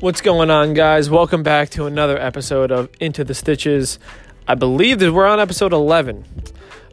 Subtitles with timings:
[0.00, 1.10] What's going on, guys?
[1.10, 3.98] Welcome back to another episode of Into the Stitches.
[4.46, 6.24] I believe that we're on episode 11.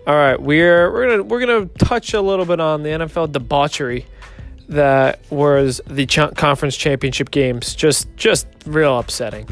[0.07, 4.05] All right, we're we're gonna we're gonna touch a little bit on the NFL debauchery
[4.69, 7.75] that was the ch- conference championship games.
[7.75, 9.47] Just just real upsetting.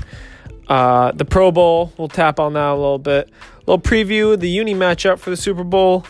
[0.68, 3.30] Uh, the Pro Bowl, we'll tap on that a little bit.
[3.30, 6.06] A little preview the uni matchup for the Super Bowl.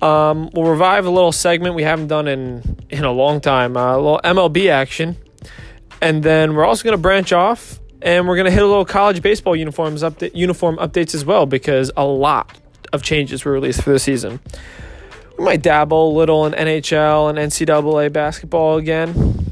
[0.00, 3.76] Um, we'll revive a little segment we haven't done in in a long time.
[3.76, 5.16] Uh, a little MLB action,
[6.02, 8.84] and then we're also going to branch off and we're going to hit a little
[8.84, 12.58] college baseball uniforms update uniform updates as well because a lot
[12.92, 14.40] of changes were released for the season.
[15.38, 19.46] We might dabble a little in NHL and NCAA basketball again.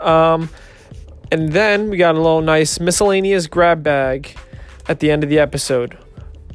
[0.00, 0.48] Um,
[1.32, 4.38] and then we got a little nice miscellaneous grab bag
[4.88, 5.98] at the end of the episode.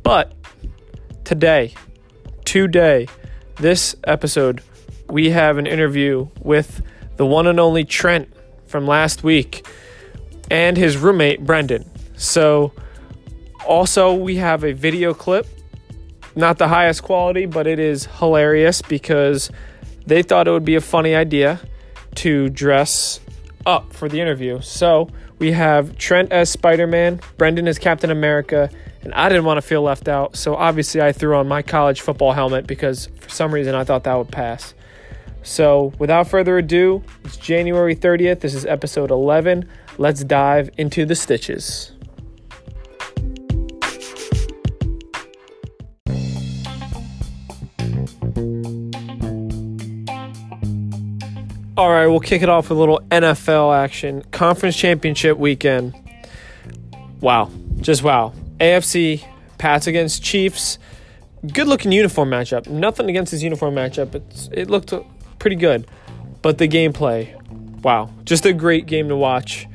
[0.01, 0.33] But
[1.25, 1.73] today,
[2.45, 3.07] today,
[3.57, 4.63] this episode,
[5.09, 6.81] we have an interview with
[7.17, 8.33] the one and only Trent
[8.71, 9.67] from last week
[10.49, 11.85] and his roommate Brendan.
[12.15, 12.73] So,
[13.65, 15.45] also, we have a video clip,
[16.35, 19.51] not the highest quality, but it is hilarious because
[20.05, 21.59] they thought it would be a funny idea
[22.15, 23.19] to dress
[23.65, 24.61] up for the interview.
[24.61, 25.09] So,
[25.39, 28.69] we have Trent as Spider Man, Brendan as Captain America,
[29.03, 30.35] and I didn't want to feel left out.
[30.35, 34.03] So, obviously, I threw on my college football helmet because for some reason I thought
[34.03, 34.73] that would pass.
[35.43, 38.41] So, without further ado, it's January 30th.
[38.41, 39.67] This is episode 11.
[39.97, 41.91] Let's dive into the stitches.
[51.77, 54.21] All right, we'll kick it off with a little NFL action.
[54.31, 55.95] Conference championship weekend.
[57.21, 57.49] Wow.
[57.79, 58.33] Just wow.
[58.59, 59.25] AFC,
[59.57, 60.77] Pats against Chiefs.
[61.51, 62.67] Good looking uniform matchup.
[62.67, 64.13] Nothing against this uniform matchup.
[64.13, 64.93] It's, it looked
[65.41, 65.87] pretty good.
[66.41, 67.35] But the gameplay,
[67.81, 68.09] wow.
[68.23, 69.67] Just a great game to watch.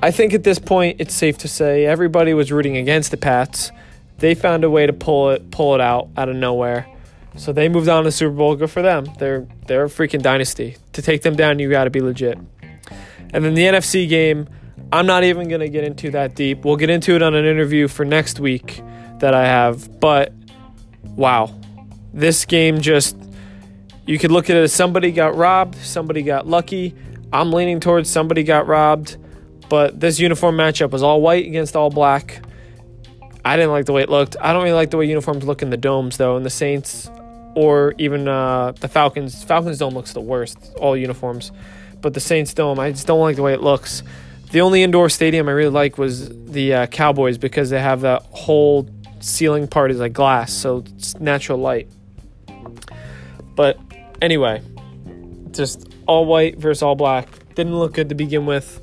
[0.00, 3.72] I think at this point it's safe to say everybody was rooting against the Pats.
[4.18, 6.86] They found a way to pull it pull it out out of nowhere.
[7.36, 8.54] So they moved on to Super Bowl.
[8.56, 9.06] Good for them.
[9.18, 10.76] They're they're a freaking dynasty.
[10.92, 12.38] To take them down, you got to be legit.
[13.32, 14.48] And then the NFC game,
[14.92, 16.64] I'm not even going to get into that deep.
[16.64, 18.82] We'll get into it on an interview for next week
[19.18, 20.00] that I have.
[20.00, 20.32] But
[21.02, 21.54] wow.
[22.14, 23.16] This game just
[24.08, 26.94] you could look at it as somebody got robbed, somebody got lucky.
[27.30, 29.18] I'm leaning towards somebody got robbed.
[29.68, 32.42] But this uniform matchup was all white against all black.
[33.44, 34.34] I didn't like the way it looked.
[34.40, 36.38] I don't really like the way uniforms look in the domes, though.
[36.38, 37.10] And the Saints
[37.54, 39.44] or even uh, the Falcons.
[39.44, 41.52] Falcons dome looks the worst, all uniforms.
[42.00, 44.02] But the Saints dome, I just don't like the way it looks.
[44.52, 48.22] The only indoor stadium I really like was the uh, Cowboys because they have that
[48.30, 48.88] whole
[49.20, 51.88] ceiling part is like glass, so it's natural light.
[53.54, 53.78] But
[54.20, 54.62] anyway,
[55.50, 57.28] just all white versus all black.
[57.54, 58.80] Didn't look good to begin with.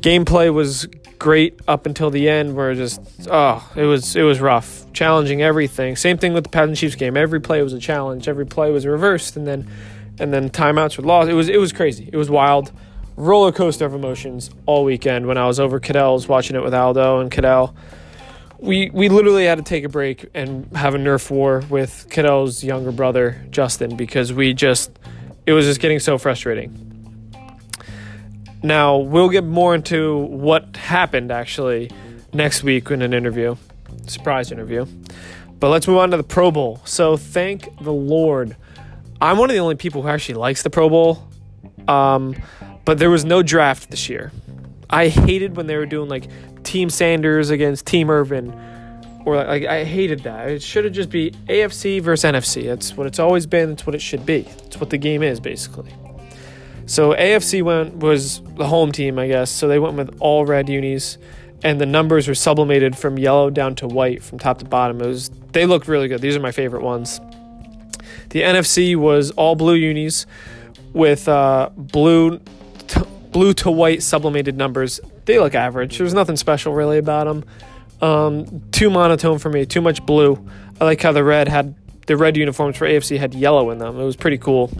[0.00, 0.86] Gameplay was
[1.18, 5.96] great up until the end, where just oh, it was it was rough, challenging everything.
[5.96, 7.16] Same thing with the Pats and Chiefs game.
[7.16, 8.28] Every play was a challenge.
[8.28, 9.68] Every play was reversed, and then
[10.18, 11.28] and then timeouts were lost.
[11.28, 12.08] It was it was crazy.
[12.12, 12.72] It was wild,
[13.16, 15.26] roller coaster of emotions all weekend.
[15.26, 17.74] When I was over Cadell's watching it with Aldo and Cadell,
[18.58, 22.64] we we literally had to take a break and have a Nerf war with Cadell's
[22.64, 24.90] younger brother Justin because we just
[25.46, 26.84] it was just getting so frustrating.
[28.62, 31.90] Now, we'll get more into what happened actually
[32.32, 33.56] next week in an interview,
[34.06, 34.86] surprise interview.
[35.60, 36.80] But let's move on to the Pro Bowl.
[36.84, 38.56] So, thank the Lord.
[39.20, 41.28] I'm one of the only people who actually likes the Pro Bowl.
[41.86, 42.36] Um,
[42.86, 44.32] but there was no draft this year.
[44.90, 46.28] I hated when they were doing like
[46.64, 48.52] Team Sanders against Team Irvin,
[49.24, 50.48] or like I hated that.
[50.50, 52.64] It should have just be AFC versus NFC.
[52.64, 53.70] That's what it's always been.
[53.70, 54.46] That's what it should be.
[54.64, 55.92] It's what the game is basically.
[56.86, 59.50] So AFC went was the home team, I guess.
[59.50, 61.18] So they went with all red unis,
[61.62, 65.00] and the numbers were sublimated from yellow down to white from top to bottom.
[65.00, 66.20] It was they looked really good.
[66.20, 67.20] These are my favorite ones.
[68.30, 70.26] The NFC was all blue unis
[70.92, 72.40] with uh, blue
[73.34, 75.00] blue to white sublimated numbers.
[75.24, 75.98] They look average.
[75.98, 77.44] There's nothing special really about them.
[78.00, 79.66] Um, too monotone for me.
[79.66, 80.48] Too much blue.
[80.80, 81.74] I like how the red had
[82.06, 83.98] the red uniforms for AFC had yellow in them.
[83.98, 84.70] It was pretty cool.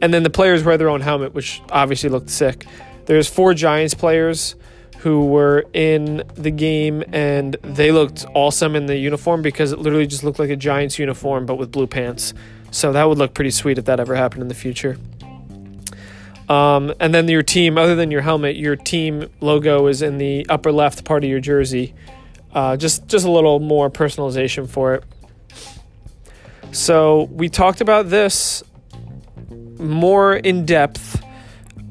[0.00, 2.64] And then the players wear their own helmet, which obviously looked sick.
[3.06, 4.54] There's four Giants players
[4.98, 10.06] who were in the game and they looked awesome in the uniform because it literally
[10.06, 12.32] just looked like a Giants uniform but with blue pants.
[12.70, 14.98] So that would look pretty sweet if that ever happened in the future.
[16.48, 20.46] Um, and then your team, other than your helmet, your team logo is in the
[20.48, 21.94] upper left part of your jersey.
[22.54, 25.04] Uh, just just a little more personalization for it.
[26.72, 28.62] So we talked about this
[29.78, 31.22] more in depth.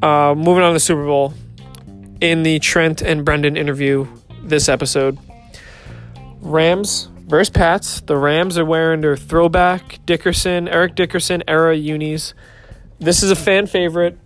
[0.01, 1.33] Uh, moving on to the Super Bowl.
[2.21, 4.07] in the Trent and Brendan interview
[4.43, 5.17] this episode.
[6.41, 8.01] Rams versus Pats.
[8.01, 12.33] The Rams are wearing their throwback Dickerson, Eric Dickerson era unis.
[12.99, 14.17] This is a fan favorite.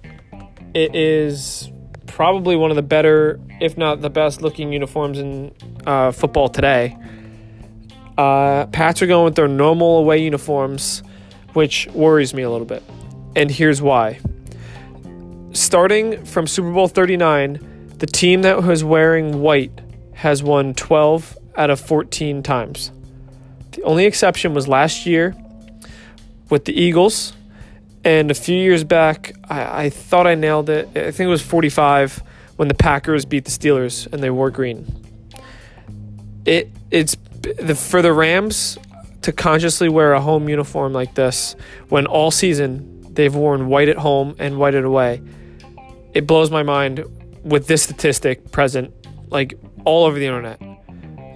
[0.73, 1.69] It is
[2.07, 5.53] probably one of the better, if not the best looking uniforms in
[5.85, 6.97] uh, football today.
[8.17, 11.03] Uh, Pats are going with their normal away uniforms,
[11.53, 12.83] which worries me a little bit.
[13.35, 14.19] And here's why.
[15.53, 19.81] Starting from Super Bowl 39, the team that was wearing white
[20.13, 22.91] has won 12 out of 14 times.
[23.71, 25.35] The only exception was last year
[26.49, 27.33] with the Eagles.
[28.03, 30.87] And a few years back, I, I thought I nailed it.
[30.95, 32.23] I think it was 45
[32.55, 34.87] when the Packers beat the Steelers and they wore green.
[36.45, 38.77] It it's the for the Rams
[39.21, 41.55] to consciously wear a home uniform like this
[41.89, 45.21] when all season they've worn white at home and white at away.
[46.13, 47.03] It blows my mind
[47.43, 48.93] with this statistic present
[49.29, 49.53] like
[49.85, 50.59] all over the internet.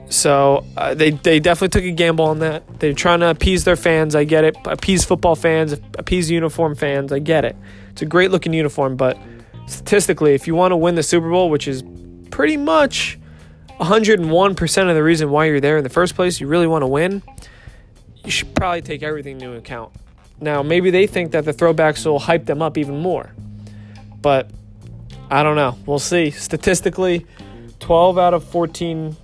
[0.10, 2.80] So uh, they they definitely took a gamble on that.
[2.80, 4.16] They're trying to appease their fans.
[4.16, 4.56] I get it.
[4.66, 5.74] Appease football fans.
[5.98, 7.12] Appease uniform fans.
[7.12, 7.56] I get it.
[7.92, 9.18] It's a great looking uniform, but
[9.68, 11.84] statistically, if you want to win the Super Bowl, which is
[12.30, 13.18] pretty much
[13.80, 16.88] 101% of the reason why you're there in the first place, you really want to
[16.88, 17.24] win.
[18.24, 19.94] You should probably take everything into account.
[20.40, 23.34] Now, maybe they think that the throwbacks will hype them up even more,
[24.22, 24.50] but
[25.30, 25.78] I don't know.
[25.86, 26.31] We'll see.
[26.31, 27.25] Statistically,
[27.80, 29.16] 12 out of 14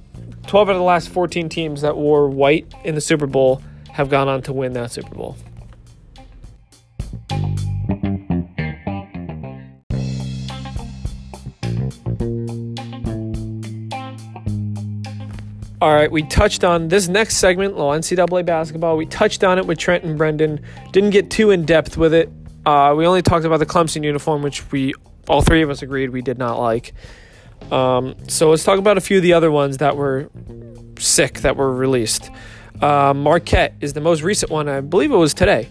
[0.48, 3.62] 12 out of the last 14 teams that wore white in the Super Bowl
[3.92, 5.38] have gone on to win that Super Bowl.
[15.82, 18.98] All right, we touched on this next segment, little NCAA basketball.
[18.98, 20.62] We touched on it with Trent and Brendan.
[20.92, 22.30] Didn't get too in depth with it.
[22.68, 24.94] Uh, we only talked about the Clemson uniform, which we
[25.28, 26.94] all three of us agreed we did not like.
[27.70, 30.30] Um, so let's talk about a few of the other ones that were
[31.00, 32.30] sick that were released.
[32.82, 34.68] Uh, Marquette is the most recent one.
[34.68, 35.70] I believe it was today.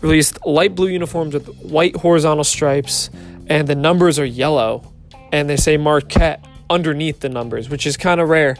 [0.00, 3.10] Released light blue uniforms with white horizontal stripes,
[3.48, 4.92] and the numbers are yellow,
[5.32, 8.56] and they say Marquette underneath the numbers, which is kind of rare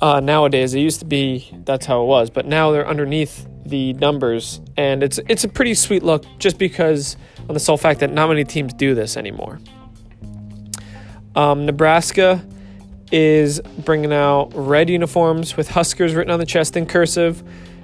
[0.00, 0.74] uh, nowadays.
[0.74, 5.02] It used to be that's how it was, but now they're underneath the numbers, and
[5.02, 7.16] it's it's a pretty sweet look just because
[7.48, 9.60] on the sole fact that not many teams do this anymore.
[11.34, 12.44] Um, Nebraska
[13.10, 17.42] is bringing out red uniforms with Huskers written on the chest in cursive.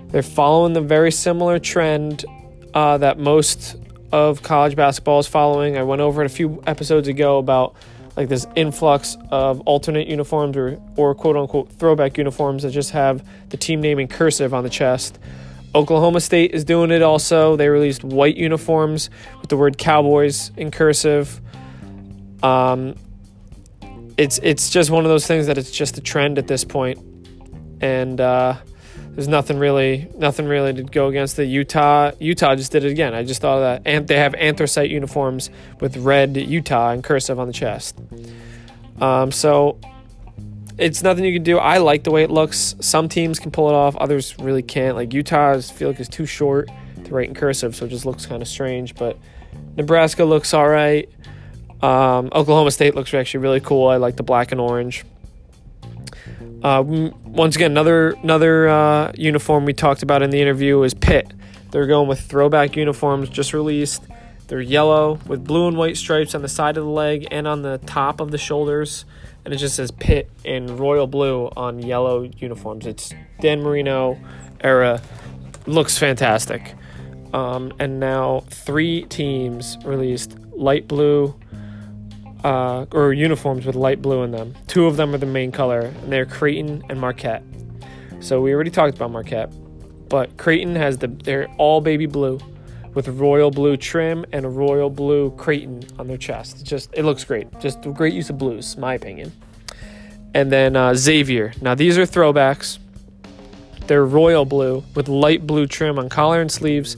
[0.09, 2.25] They're following the very similar trend
[2.75, 3.77] uh, that most
[4.11, 5.77] of college basketball is following.
[5.77, 7.77] I went over it a few episodes ago about
[8.17, 13.25] like this influx of alternate uniforms or, or quote unquote throwback uniforms that just have
[13.51, 15.19] the team name in cursive on the chest.
[15.75, 17.55] Oklahoma State is doing it also.
[17.57, 19.11] They released white uniforms
[19.41, 21.41] with the word Cowboys in cursive.
[22.43, 22.95] Um,
[24.19, 26.99] it's it's just one of those things that it's just a trend at this point,
[27.81, 28.57] and uh,
[29.13, 32.11] there's nothing really nothing really to go against the Utah.
[32.19, 33.15] Utah just did it again.
[33.15, 35.51] I just thought that, and they have anthracite uniforms
[35.81, 37.97] with red Utah and cursive on the chest.
[39.01, 39.79] Um, so
[40.79, 41.59] it's nothing you can do.
[41.59, 42.75] I like the way it looks.
[42.81, 44.97] Some teams can pull it off, others really can't.
[44.97, 46.69] Like Utah, I feel like is too short
[47.05, 48.97] to write in cursive, so it just looks kind of strange.
[48.97, 49.17] But
[49.77, 51.09] Nebraska looks all right.
[51.83, 53.89] Um, Oklahoma State looks actually really cool.
[53.89, 55.05] I like the black and orange.
[56.63, 61.33] Uh, once again, another another uh, uniform we talked about in the interview is Pitt.
[61.71, 64.03] They're going with throwback uniforms just released.
[64.49, 67.63] They're yellow with blue and white stripes on the side of the leg and on
[67.63, 69.05] the top of the shoulders,
[69.45, 72.87] and it just says Pitt in royal blue on yellow uniforms.
[72.87, 74.19] It's Dan Marino
[74.61, 75.03] era.
[75.67, 76.75] Looks fantastic.
[77.35, 81.39] Um, and now three teams released light blue,
[82.45, 84.55] uh, or uniforms with light blue in them.
[84.67, 87.43] Two of them are the main color, and they're Creighton and Marquette.
[88.21, 89.51] So we already talked about Marquette,
[90.09, 92.41] but Creighton has the they're all baby blue
[92.95, 96.61] with royal blue trim and a royal blue Creighton on their chest.
[96.61, 97.47] It's just it looks great.
[97.61, 99.33] Just great use of blues, my opinion.
[100.35, 101.53] And then uh, Xavier.
[101.61, 102.79] Now these are throwbacks.
[103.87, 106.97] They're royal blue with light blue trim on collar and sleeves,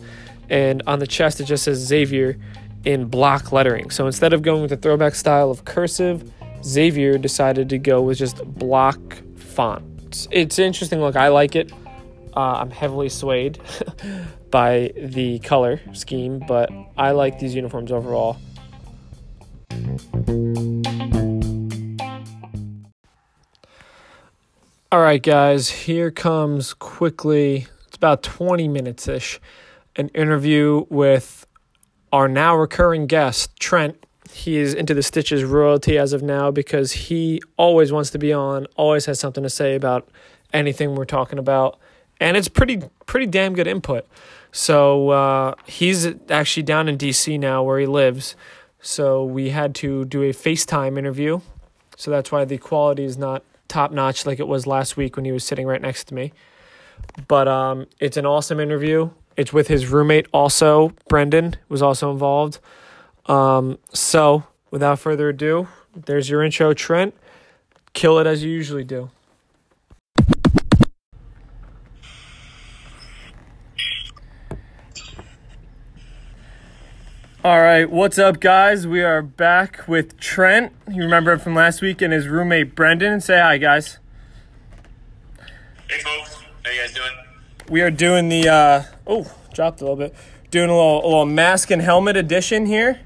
[0.49, 2.39] and on the chest it just says Xavier
[2.85, 3.91] in block lettering.
[3.91, 6.31] So instead of going with the throwback style of cursive,
[6.65, 9.01] Xavier decided to go with just block
[9.37, 10.29] font.
[10.31, 11.17] It's, interesting look.
[11.17, 11.73] I like it.
[12.37, 13.59] Uh, I'm heavily swayed
[14.51, 18.39] by the color scheme, but I like these uniforms overall.
[24.93, 29.41] All right, guys, here comes quickly, it's about 20 minutes ish,
[29.95, 31.47] an interview with
[32.13, 36.93] our now recurring guest, Trent, he is into the Stitches royalty as of now because
[36.93, 40.09] he always wants to be on, always has something to say about
[40.53, 41.79] anything we're talking about,
[42.21, 44.07] and it's pretty pretty damn good input.
[44.53, 48.35] So uh, he's actually down in DC now where he lives.
[48.81, 51.41] So we had to do a FaceTime interview.
[51.97, 55.25] So that's why the quality is not top notch like it was last week when
[55.25, 56.33] he was sitting right next to me.
[57.29, 59.11] But um, it's an awesome interview.
[59.41, 62.59] It's with his roommate also, Brendan was also involved.
[63.25, 65.67] Um, so without further ado,
[65.97, 67.15] there's your intro, Trent.
[67.95, 69.09] Kill it as you usually do.
[77.43, 78.87] All right, what's up, guys?
[78.87, 80.75] We are back with Trent.
[80.87, 83.23] You remember him from last week and his roommate Brendan.
[83.23, 84.01] Say hi, guys.
[85.89, 86.43] Hey, folks.
[86.63, 87.30] How you guys doing?
[87.71, 90.13] We are doing the uh, oh, dropped a little bit.
[90.51, 93.01] Doing a little, a little mask and helmet edition here,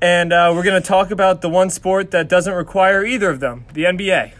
[0.00, 3.64] and uh, we're gonna talk about the one sport that doesn't require either of them,
[3.74, 4.32] the NBA.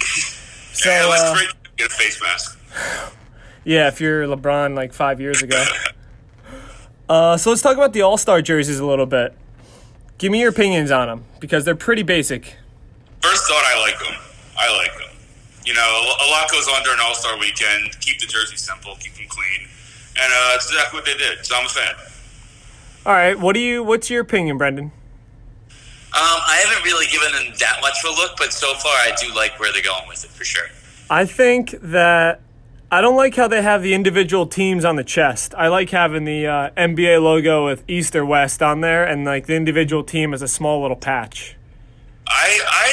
[0.78, 1.36] So, yeah, uh,
[1.76, 2.56] get a face mask.
[3.64, 5.64] yeah, if you're LeBron like five years ago.
[7.08, 9.34] Uh, so let's talk about the All Star jerseys a little bit.
[10.18, 12.58] Give me your opinions on them because they're pretty basic.
[13.22, 14.14] First thought, I like them.
[14.58, 15.07] I like them.
[15.68, 18.00] You know, a lot goes on during All Star Weekend.
[18.00, 19.68] Keep the jersey simple, keep them clean,
[20.16, 21.44] and uh, that's exactly what they did.
[21.44, 21.94] So I'm a fan.
[23.04, 23.84] All right, what do you?
[23.84, 24.86] What's your opinion, Brendan?
[24.86, 24.92] Um,
[26.14, 29.34] I haven't really given them that much of a look, but so far I do
[29.34, 30.68] like where they're going with it for sure.
[31.10, 32.40] I think that
[32.90, 35.54] I don't like how they have the individual teams on the chest.
[35.54, 39.44] I like having the uh, NBA logo with East or West on there, and like
[39.44, 41.57] the individual team as a small little patch.
[42.28, 42.88] I I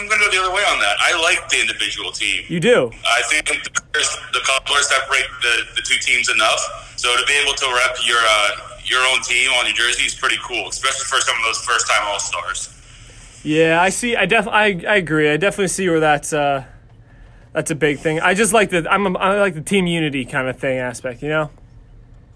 [0.00, 0.96] am going to go the other way on that.
[1.00, 2.44] I like the individual team.
[2.48, 2.90] You do.
[3.06, 6.94] I think the colors, the colors separate the, the two teams enough.
[6.96, 10.14] So to be able to rep your uh, your own team on your jersey is
[10.14, 12.68] pretty cool, especially for some of those first time All Stars.
[13.44, 14.14] Yeah, I see.
[14.16, 14.46] I def.
[14.46, 15.30] I, I agree.
[15.30, 16.64] I definitely see where that's uh,
[17.52, 18.20] that's a big thing.
[18.20, 21.22] I just like the I'm a, I like the team unity kind of thing aspect.
[21.22, 21.50] You know.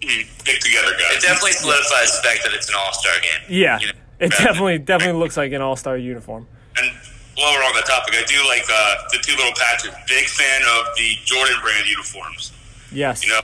[0.01, 1.17] Mm, Stick together, guys.
[1.17, 3.47] It definitely solidifies the fact that it's an All Star game.
[3.49, 3.79] Yeah.
[3.81, 6.47] You know, It definitely definitely looks like an all star uniform.
[6.79, 6.91] And
[7.37, 9.93] while we're on that topic, I do like uh, the two little patches.
[10.09, 12.53] Big fan of the Jordan brand uniforms.
[12.93, 13.25] Yes.
[13.25, 13.41] You know,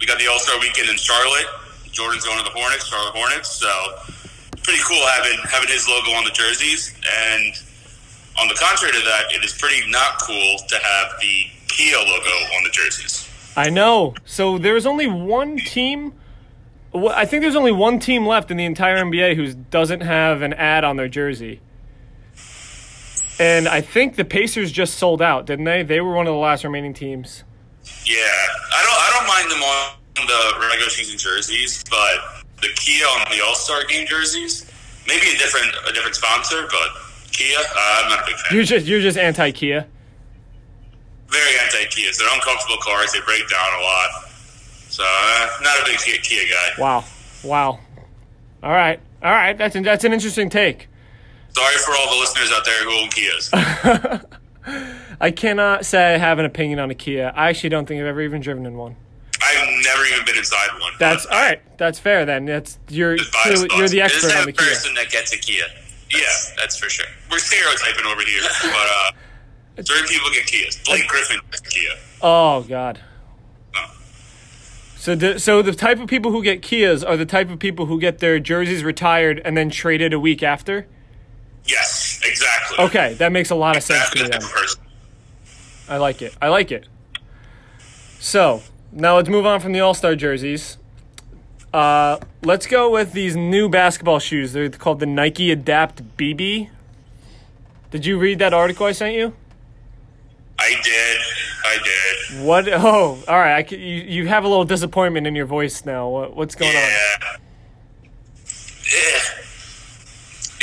[0.00, 1.46] we got the All Star Weekend in Charlotte.
[1.92, 3.50] Jordan's going to the Hornets, Charlotte Hornets.
[3.50, 3.70] So
[4.52, 6.94] it's pretty cool having having his logo on the jerseys.
[7.30, 7.54] And
[8.40, 12.34] on the contrary to that, it is pretty not cool to have the Kia logo
[12.56, 13.28] on the jerseys.
[13.56, 14.14] I know.
[14.24, 16.12] So there's only one team.
[16.94, 20.42] Well, I think there's only one team left in the entire NBA who doesn't have
[20.42, 21.60] an ad on their jersey.
[23.40, 25.82] And I think the Pacers just sold out, didn't they?
[25.82, 27.42] They were one of the last remaining teams.
[28.06, 33.04] Yeah, I don't I don't mind them on the regular season jerseys, but the Kia
[33.04, 34.70] on the All Star game jerseys,
[35.08, 36.88] maybe a different a different sponsor, but
[37.32, 38.54] Kia, uh, I'm not a big fan.
[38.54, 39.86] You're just you're just anti Kia.
[41.28, 42.18] Very anti Kias.
[42.18, 43.12] They're uncomfortable cars.
[43.12, 44.10] They break down a lot.
[44.94, 46.80] So uh, not a big Kia, guy.
[46.80, 47.04] Wow,
[47.42, 47.80] wow.
[48.62, 49.58] All right, all right.
[49.58, 50.86] That's an, that's an interesting take.
[51.52, 54.24] Sorry for all the listeners out there who own Kias.
[55.20, 57.32] I cannot say I have an opinion on a Kia.
[57.34, 58.94] I actually don't think I've ever even driven in one.
[59.42, 60.92] I've never even been inside one.
[61.00, 61.60] That's all right.
[61.76, 62.44] That's fair then.
[62.44, 64.68] That's you're clearly, you're the expert on the Kia.
[64.68, 65.64] person that gets a Kia.
[66.12, 66.20] Yeah,
[66.56, 67.06] That's for sure.
[67.32, 70.84] we're stereotyping over here, but uh, certain people get Kias.
[70.84, 71.90] Blake Griffin gets a Kia.
[72.22, 73.00] Oh God.
[75.04, 77.84] So the so the type of people who get Kias are the type of people
[77.84, 80.86] who get their jerseys retired and then traded a week after.
[81.66, 82.82] Yes, exactly.
[82.86, 84.40] Okay, that makes a lot of sense to me then.
[84.40, 84.82] type of person.
[85.90, 86.34] I like it.
[86.40, 86.88] I like it.
[88.18, 90.78] So now let's move on from the All Star jerseys.
[91.70, 94.54] Uh, let's go with these new basketball shoes.
[94.54, 96.70] They're called the Nike Adapt BB.
[97.90, 99.34] Did you read that article I sent you?
[100.58, 101.20] I did.
[101.64, 102.44] I did.
[102.44, 102.68] What?
[102.68, 103.56] Oh, all right.
[103.56, 106.08] I c you, you have a little disappointment in your voice now.
[106.08, 106.82] What, what's going on?
[106.82, 107.38] Yeah.
[108.94, 109.20] Eh.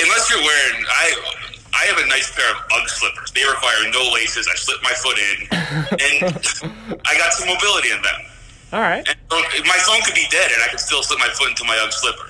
[0.04, 1.36] Unless you're wearing, I
[1.74, 3.32] I have a nice pair of UGG slippers.
[3.32, 4.48] They require no laces.
[4.48, 5.38] I slip my foot in,
[5.98, 8.22] and I got some mobility in them.
[8.74, 9.06] All right.
[9.08, 11.66] And so my phone could be dead, and I could still slip my foot into
[11.66, 12.30] my UGG slipper.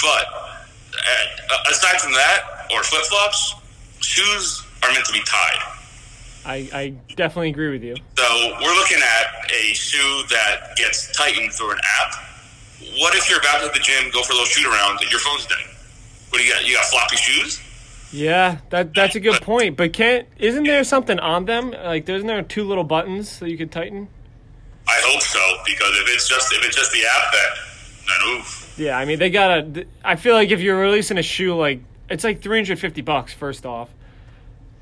[0.00, 0.24] But
[0.94, 3.54] uh, aside from that, or flip flops,
[4.00, 5.77] shoes are meant to be tied.
[6.48, 7.94] I, I definitely agree with you.
[8.16, 8.24] So
[8.60, 12.14] we're looking at a shoe that gets tightened through an app.
[12.98, 15.20] What if you're about to the gym, go for a little shoot around, and your
[15.20, 15.58] phone's dead?
[16.30, 16.66] What do you got?
[16.66, 17.60] You got floppy shoes?
[18.12, 19.76] Yeah, that that's a good point.
[19.76, 21.70] But can't isn't there something on them?
[21.70, 24.08] Like, isn't there two little buttons that you could tighten?
[24.86, 27.48] I hope so, because if it's just if it's just the app, that
[28.06, 28.74] then oof.
[28.78, 29.86] Yeah, I mean they gotta.
[30.02, 33.34] I feel like if you're releasing a shoe, like it's like 350 bucks.
[33.34, 33.90] First off,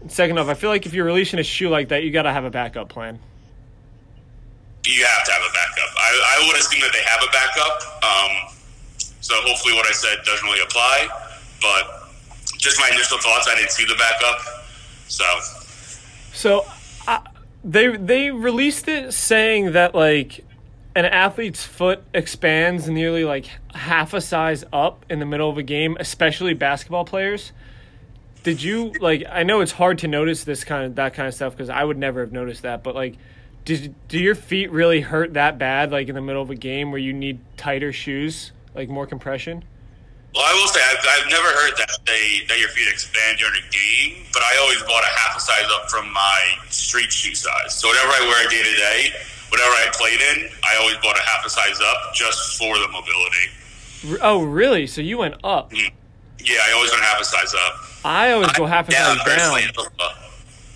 [0.08, 2.44] second off, I feel like if you're releasing a shoe like that, you gotta have
[2.44, 3.18] a backup plan.
[4.84, 5.96] You have to have a backup.
[5.96, 8.04] I, I would assume that they have a backup.
[8.04, 8.56] Um,
[9.20, 11.08] so hopefully, what I said doesn't really apply.
[11.60, 12.06] But
[12.58, 14.40] just my initial thoughts, I didn't see the backup.
[15.08, 15.24] So
[16.32, 16.66] So
[17.08, 17.20] I,
[17.64, 20.44] they they released it saying that like
[20.94, 25.62] an athlete's foot expands nearly like half a size up in the middle of a
[25.62, 27.52] game, especially basketball players.
[28.46, 29.24] Did you like?
[29.28, 31.82] I know it's hard to notice this kind of that kind of stuff because I
[31.82, 32.84] would never have noticed that.
[32.84, 33.18] But like,
[33.64, 35.90] did do your feet really hurt that bad?
[35.90, 39.64] Like in the middle of a game where you need tighter shoes, like more compression?
[40.32, 43.56] Well, I will say I've, I've never heard that they that your feet expand during
[43.58, 47.34] a game, but I always bought a half a size up from my street shoe
[47.34, 47.74] size.
[47.74, 49.10] So whatever I wear day to day,
[49.48, 52.86] whatever I played in, I always bought a half a size up just for the
[52.92, 54.22] mobility.
[54.22, 54.86] Oh, really?
[54.86, 55.72] So you went up?
[55.72, 55.96] Mm-hmm.
[56.46, 57.74] Yeah, I always go half a size up.
[58.04, 59.86] I always go half a down size down.
[59.98, 60.08] Uh,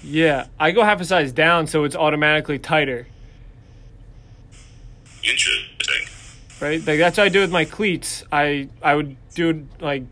[0.02, 3.06] Yeah, I go half a size down, so it's automatically tighter.
[5.22, 6.06] Interesting.
[6.60, 6.84] right?
[6.86, 8.24] Like that's what I do with my cleats.
[8.32, 10.04] I I would do like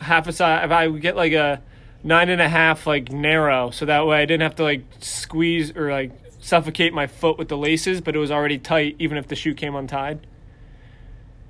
[0.00, 0.64] half a size.
[0.64, 1.62] If I would get like a
[2.02, 5.76] nine and a half, like narrow, so that way I didn't have to like squeeze
[5.76, 9.28] or like suffocate my foot with the laces, but it was already tight, even if
[9.28, 10.26] the shoe came untied.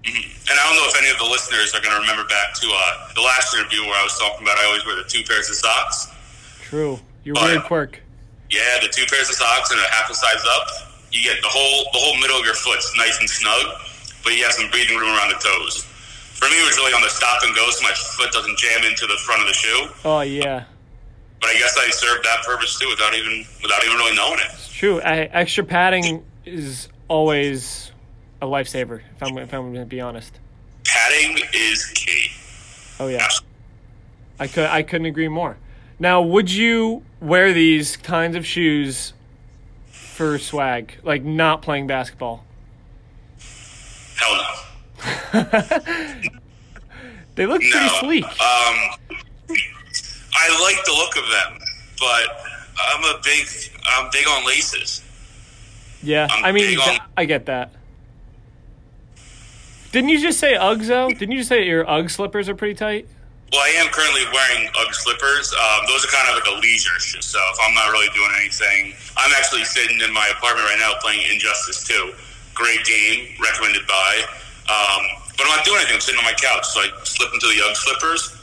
[0.05, 2.67] And I don't know if any of the listeners are going to remember back to
[2.69, 5.49] uh, the last interview where I was talking about I always wear the two pairs
[5.49, 6.09] of socks.
[6.63, 8.01] True, your Oh, weird quirk.
[8.51, 10.67] Yeah, the two pairs of socks and a half a size up.
[11.11, 13.81] You get the whole the whole middle of your foot's nice and snug,
[14.23, 15.85] but you have some breathing room around the toes.
[16.37, 18.85] For me, it was really on the stop and go, so my foot doesn't jam
[18.85, 19.89] into the front of the shoe.
[20.05, 20.65] Oh yeah,
[21.41, 24.51] But I guess I served that purpose too, without even without even really knowing it.
[24.53, 25.01] it's true.
[25.01, 27.91] I, extra padding is always
[28.43, 29.01] a lifesaver.
[29.17, 30.39] If I'm if I'm gonna be honest.
[30.87, 32.31] Padding is key.
[33.01, 33.29] Oh yeah.
[34.39, 35.57] I could I couldn't agree more.
[35.99, 39.13] Now, would you wear these kinds of shoes
[39.87, 42.45] for swag, like not playing basketball?
[44.17, 44.45] Hell
[45.35, 46.25] no.
[47.37, 48.25] They look pretty sleek.
[48.25, 48.97] Um, I
[50.63, 51.59] like the look of them,
[51.99, 52.29] but
[52.79, 53.45] I'm a big
[53.89, 55.03] I'm big on laces.
[56.01, 57.73] yeah, I'm I mean, on- I get that.
[59.95, 61.07] Didn't you just say Uggs though?
[61.09, 63.07] Didn't you just say your Ugg slippers are pretty tight?
[63.53, 65.55] Well, I am currently wearing UGG slippers.
[65.55, 67.23] Um, those are kind of like a leisure shoe.
[67.23, 70.99] So if I'm not really doing anything, I'm actually sitting in my apartment right now
[71.01, 72.11] playing Injustice 2.
[72.55, 74.11] Great game, recommended by.
[74.67, 75.07] Um,
[75.39, 75.95] but I'm not doing anything.
[75.95, 78.35] I'm sitting on my couch, so I slip into the UGG slippers.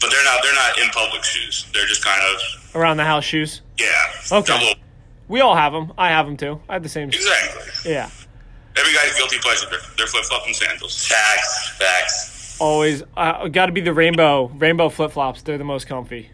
[0.00, 0.38] But they're not.
[0.44, 1.66] They're not in public shoes.
[1.74, 3.62] They're just kind of Around the house shoes.
[3.78, 3.90] yeah.
[4.30, 4.52] Okay.
[4.54, 4.78] Double-
[5.26, 5.92] We all have them.
[5.98, 6.60] I have them too.
[6.68, 7.08] I have the same.
[7.08, 7.90] exactly.
[7.90, 8.10] Yeah.
[8.78, 9.66] Every guy's guilty pleasure.
[9.70, 11.06] They're, they're flip flop and sandals.
[11.06, 12.58] facts, facts.
[12.60, 13.02] Always.
[13.16, 15.42] Uh, Got to be the rainbow rainbow flip flops.
[15.42, 16.30] They're the most comfy.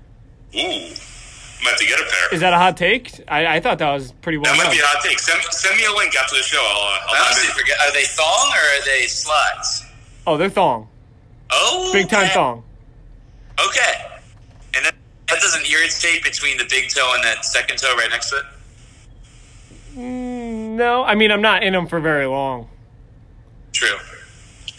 [0.55, 2.35] Ooh, I'm about to get a pair.
[2.35, 3.13] Is that a hot take?
[3.29, 4.73] I, I thought that was pretty well that might known.
[4.75, 5.19] be a hot take.
[5.19, 6.59] Send, send me a link after the show.
[6.61, 7.79] I'll, uh, I I'll honestly forget.
[7.81, 9.85] Are they thong or are they slides?
[10.27, 10.89] Oh, they're thong.
[11.51, 12.35] Oh, Big time okay.
[12.35, 12.65] thong.
[13.67, 13.93] Okay.
[14.75, 14.95] And that,
[15.29, 18.45] that doesn't irritate between the big toe and that second toe right next to it?
[19.95, 22.69] No, I mean I'm not in them for very long.
[23.73, 23.97] True.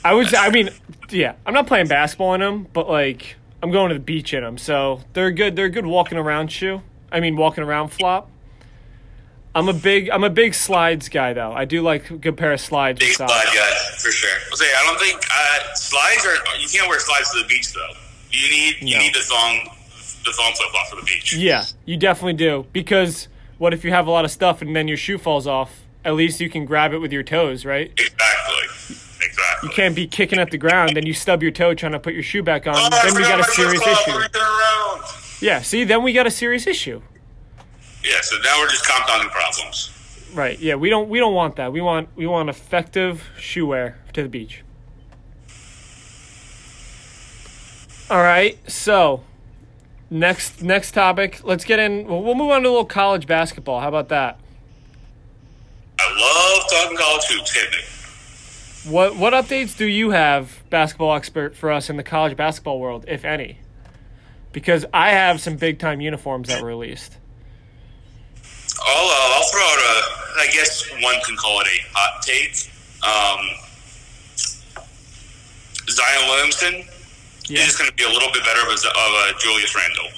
[0.05, 0.69] I was, I mean,
[1.09, 4.43] yeah, I'm not playing basketball in them, but like I'm going to the beach in
[4.43, 5.55] them, so they're good.
[5.55, 6.81] They're a good walking around shoe.
[7.11, 8.29] I mean, walking around flop.
[9.55, 11.53] I'm a big, I'm a big slides guy though.
[11.53, 12.99] I do like a good pair of slides.
[12.99, 14.29] Big slide guy, for sure.
[14.49, 16.57] I'll say I don't think uh, slides are.
[16.59, 17.87] You can't wear slides to the beach though.
[18.31, 19.03] You need you No.
[19.03, 19.69] need the thong
[20.25, 21.33] the thong flip flop for the beach.
[21.35, 24.87] Yeah, you definitely do because what if you have a lot of stuff and then
[24.87, 25.81] your shoe falls off?
[26.05, 27.91] At least you can grab it with your toes, right?
[27.91, 28.95] Exactly.
[29.25, 29.69] Exactly.
[29.69, 32.13] You can't be kicking at the ground, then you stub your toe trying to put
[32.13, 32.75] your shoe back on.
[32.75, 34.11] Oh, then we got a serious issue.
[34.11, 35.01] Let me turn around.
[35.41, 37.01] Yeah, see, then we got a serious issue.
[38.03, 38.19] Yeah.
[38.21, 39.91] So now we're just compounding problems.
[40.33, 40.59] Right.
[40.59, 41.71] Yeah, we don't we don't want that.
[41.71, 44.63] We want we want effective shoe wear to the beach.
[48.09, 48.57] All right.
[48.69, 49.23] So,
[50.13, 53.81] next next topic, let's get in we'll, we'll move on to a little college basketball.
[53.81, 54.39] How about that?
[55.99, 57.55] I love talking college hoops.
[58.85, 58.91] Me.
[58.91, 63.05] What what updates do you have, basketball expert, for us in the college basketball world,
[63.07, 63.59] if any?
[64.51, 67.17] Because I have some big time uniforms that were released.
[68.85, 70.41] I'll uh, I'll throw out a.
[70.41, 72.69] I guess one can call it a hot take.
[73.03, 73.49] Um,
[75.89, 76.92] Zion Williamson
[77.49, 77.65] Yeah.
[77.65, 80.09] is going to be a little bit better of a, of a Julius Randle.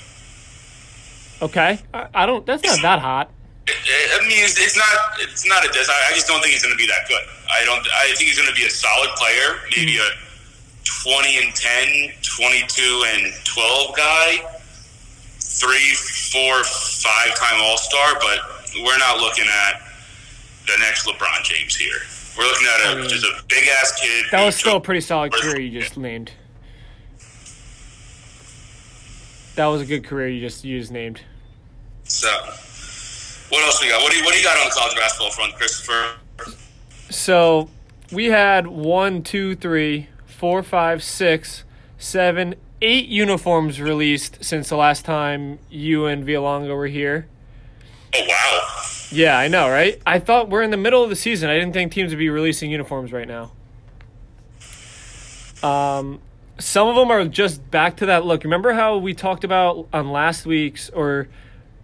[1.41, 1.79] Okay.
[1.93, 2.45] I, I don't.
[2.45, 3.31] That's not that hot.
[3.67, 5.69] I mean, it's, it's not it's not a.
[5.69, 7.21] I, I just don't think he's going to be that good.
[7.49, 7.81] I don't.
[7.81, 10.05] I think he's going to be a solid player, maybe hmm.
[10.05, 10.25] a
[10.85, 14.37] 20 and 10, 22 and 12 guy,
[15.41, 15.93] three,
[16.29, 18.39] four, five time All Star, but
[18.83, 19.81] we're not looking at
[20.67, 22.01] the next LeBron James here.
[22.37, 24.25] We're looking at a, I mean, just a big ass kid.
[24.31, 26.31] That was still a pretty solid career you just named.
[29.55, 31.21] That was a good career you just you just named.
[32.03, 32.27] So,
[33.49, 34.01] what else we got?
[34.01, 36.15] What do you, what do you got on the college basketball front, Christopher?
[37.09, 37.69] So
[38.11, 41.63] we had one, two, three, four, five, six,
[41.97, 47.27] seven, eight uniforms released since the last time you and Vialonga were here.
[48.13, 48.67] Oh wow!
[49.11, 50.01] Yeah, I know, right?
[50.05, 51.49] I thought we're in the middle of the season.
[51.49, 53.51] I didn't think teams would be releasing uniforms right now.
[55.63, 56.19] Um,
[56.59, 58.43] some of them are just back to that look.
[58.43, 61.27] Remember how we talked about on last week's or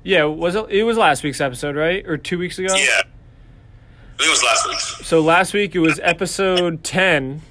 [0.04, 2.06] yeah, was it, it was last week's episode, right?
[2.08, 2.74] Or 2 weeks ago?
[2.74, 3.02] Yeah,
[4.20, 5.06] it was last week's.
[5.08, 7.42] So last week it was episode 10.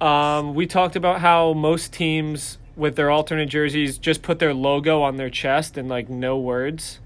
[0.00, 5.02] Um, we talked about how most teams with their alternate jerseys just put their logo
[5.02, 7.00] on their chest and like no words.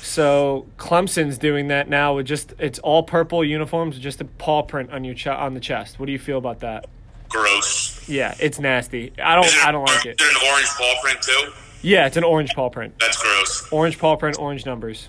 [0.00, 4.90] So Clemson's doing that now with just it's all purple uniforms, just a paw print
[4.90, 5.98] on your ch- on the chest.
[5.98, 6.86] What do you feel about that?
[7.34, 8.08] Gross.
[8.08, 9.12] Yeah, it's nasty.
[9.20, 10.20] I don't it, I don't like it.
[10.20, 11.52] Is it an orange ball print too?
[11.82, 12.94] Yeah, it's an orange paw print.
[13.00, 13.68] That's gross.
[13.72, 15.08] Orange paw print, orange numbers.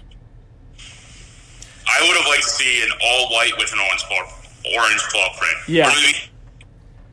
[1.88, 4.24] I would have liked to see an all white with an orange ball,
[4.76, 5.58] orange paw print.
[5.68, 5.88] Yeah.
[5.88, 5.92] Or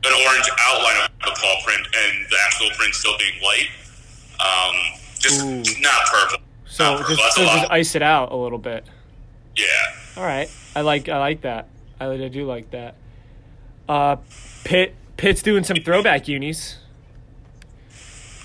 [0.05, 3.69] an orange outline of the paw print and the actual print still being white.
[4.39, 4.75] Um,
[5.19, 5.81] just Ooh.
[5.81, 6.37] not purple.
[6.65, 7.15] So not purple.
[7.15, 8.83] just, so just ice it out a little bit.
[9.55, 9.65] yeah.
[10.17, 11.69] All right, I like I like that.
[11.99, 12.95] I, I do like that.
[13.87, 14.17] Uh,
[14.63, 16.77] Pitt Pitt's doing some throwback unis.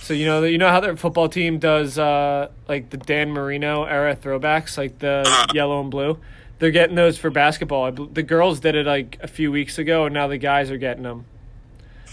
[0.01, 3.85] So you know you know how their football team does uh, like the Dan Marino
[3.85, 6.19] era throwbacks, like the yellow and blue.
[6.59, 7.93] They're getting those for basketball.
[7.93, 11.03] The girls did it like a few weeks ago, and now the guys are getting
[11.05, 11.25] them.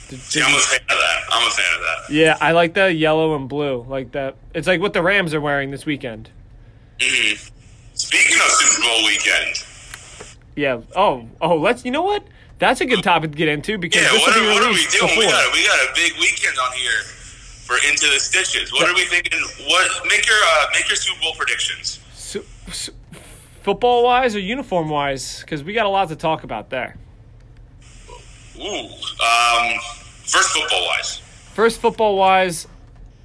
[0.10, 1.22] The- See, I'm a fan of that.
[1.32, 2.14] I'm a fan of that.
[2.14, 4.36] yeah, I like the yellow and blue, like that.
[4.54, 6.30] It's like what the Rams are wearing this weekend.
[7.00, 7.50] Mhm.
[7.96, 9.66] Speaking of Super Bowl weekend,
[10.56, 10.82] Yeah.
[10.96, 11.56] Oh, oh.
[11.58, 11.86] Let's.
[11.86, 12.24] You know what?
[12.58, 14.64] That's a good topic to get into because yeah, this what will are, be what
[14.64, 15.20] are we doing?
[15.20, 17.02] We got, we got a big weekend on here
[17.66, 18.72] for Into the Stitches.
[18.72, 19.40] What are we thinking?
[19.68, 22.00] What make your uh, make your Super Bowl predictions?
[22.14, 22.42] So,
[22.72, 22.94] so,
[23.62, 25.42] football wise or uniform wise?
[25.42, 26.98] Because we got a lot to talk about there.
[28.58, 29.80] Ooh, um,
[30.24, 31.18] first football wise.
[31.54, 32.68] First, football wise,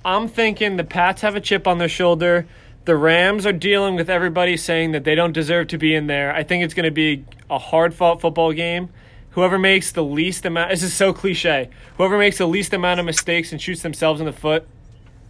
[0.05, 2.47] I'm thinking the Pats have a chip on their shoulder.
[2.85, 6.35] The Rams are dealing with everybody saying that they don't deserve to be in there.
[6.35, 8.89] I think it's going to be a hard fought football game.
[9.33, 13.07] Whoever makes the least amount, this is so cliche, whoever makes the least amount of
[13.07, 14.67] mistakes and shoots themselves in the foot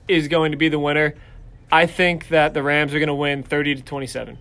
[0.09, 1.15] is going to be the winner.
[1.71, 4.39] I think that the Rams are going to win 30 to 27.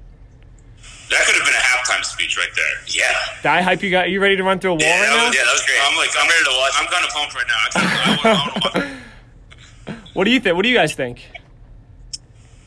[1.10, 2.66] That could have been a halftime speech right there.
[2.88, 3.14] Yeah.
[3.42, 4.06] Did I hype you guys?
[4.06, 5.26] Are you ready to run through a wall Yeah, right that now?
[5.28, 5.80] was, Yeah, that was great.
[5.84, 6.72] I'm like, I'm ready to watch.
[6.76, 7.60] I'm kind of pumped right now.
[7.66, 10.06] I, kinda, I, wanna- I wanna watch.
[10.14, 10.56] What do you think?
[10.56, 11.22] What do you guys think?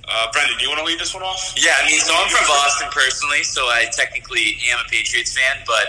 [0.08, 1.54] Uh, Brendan, do you want to lead this one off?
[1.56, 5.56] Yeah, I mean, so I'm from Boston personally, so I technically am a Patriots fan,
[5.66, 5.86] but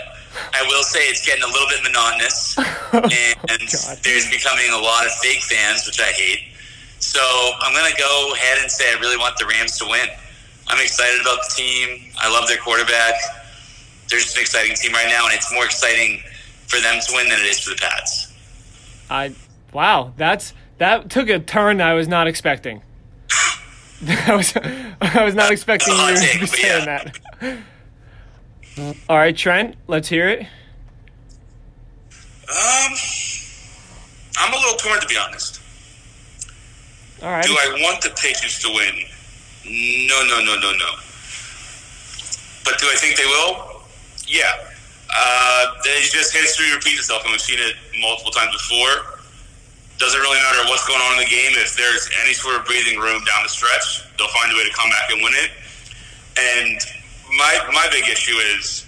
[0.52, 3.98] I will say it's getting a little bit monotonous, oh, and God.
[4.02, 6.40] there's becoming a lot of fake fans, which I hate.
[6.98, 7.20] So
[7.60, 10.08] I'm going to go ahead and say I really want the Rams to win.
[10.68, 12.10] I'm excited about the team.
[12.18, 13.14] I love their quarterback.
[14.08, 16.22] They're just an exciting team right now, and it's more exciting
[16.66, 18.32] for them to win than it is for the Pats.
[19.10, 19.34] I
[19.72, 22.82] wow, that's that took a turn I was not expecting.
[24.06, 24.52] I was
[25.00, 27.10] I was not expecting you to be saying yeah.
[27.40, 27.58] that.
[28.76, 30.40] All right, Trent, let's hear it.
[32.50, 32.92] Um,
[34.36, 35.60] I'm a little torn to be honest.
[37.22, 37.44] All right.
[37.44, 38.94] Do I want the Patriots to win?
[39.64, 40.90] No, no, no, no, no.
[42.64, 43.80] But do I think they will?
[44.26, 44.50] Yeah.
[45.08, 49.20] Uh, it's just history repeats itself, and we've seen it multiple times before.
[49.98, 51.52] Doesn't really matter what's going on in the game.
[51.54, 54.74] If there's any sort of breathing room down the stretch, they'll find a way to
[54.74, 55.50] come back and win it.
[56.34, 56.80] And
[57.36, 58.86] my my big issue is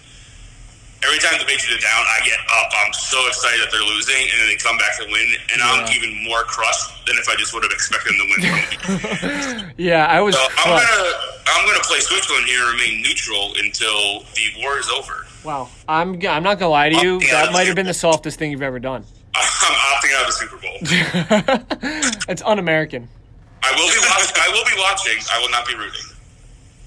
[1.04, 2.68] every time the Patriots are down, I get up.
[2.72, 5.86] I'm so excited that they're losing, and then they come back and win, and I'm
[5.92, 10.20] even more crushed than if I just would have expected them to win yeah, I
[10.20, 10.34] was.
[10.34, 11.12] So I'm gonna
[11.46, 15.26] I'm gonna play Switzerland here and remain neutral until the war is over.
[15.44, 17.16] Wow, I'm I'm not gonna lie to you.
[17.16, 19.04] Out That might have been the softest thing you've ever done.
[19.34, 20.76] I'm opting out of the Super Bowl.
[22.28, 23.08] it's un-American.
[23.62, 24.36] I will be watching.
[24.40, 25.18] I will be watching.
[25.32, 26.16] I will not be rooting.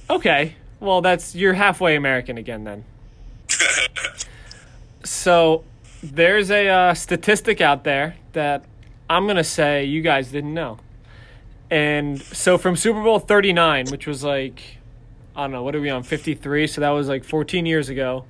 [0.10, 2.86] Okay, well that's you're halfway American again then.
[5.04, 5.63] So
[6.04, 8.65] there's a uh, statistic out there that
[9.10, 10.80] I'm gonna say you guys didn't know.
[11.72, 14.62] And so from Super Bowl 39, which was like
[15.36, 18.26] I don't know what are we on 53, so that was like 14 years ago.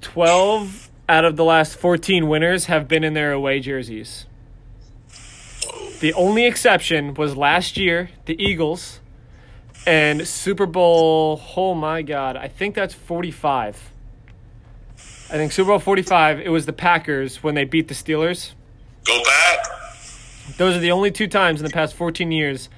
[0.00, 4.26] 12 out of the last 14 winners have been in their away jerseys.
[6.00, 9.00] The only exception was last year, the Eagles,
[9.86, 11.40] and Super Bowl.
[11.56, 13.90] Oh my God, I think that's 45.
[14.96, 18.52] I think Super Bowl 45, it was the Packers when they beat the Steelers.
[19.04, 19.66] Go back.
[20.56, 22.68] Those are the only two times in the past 14 years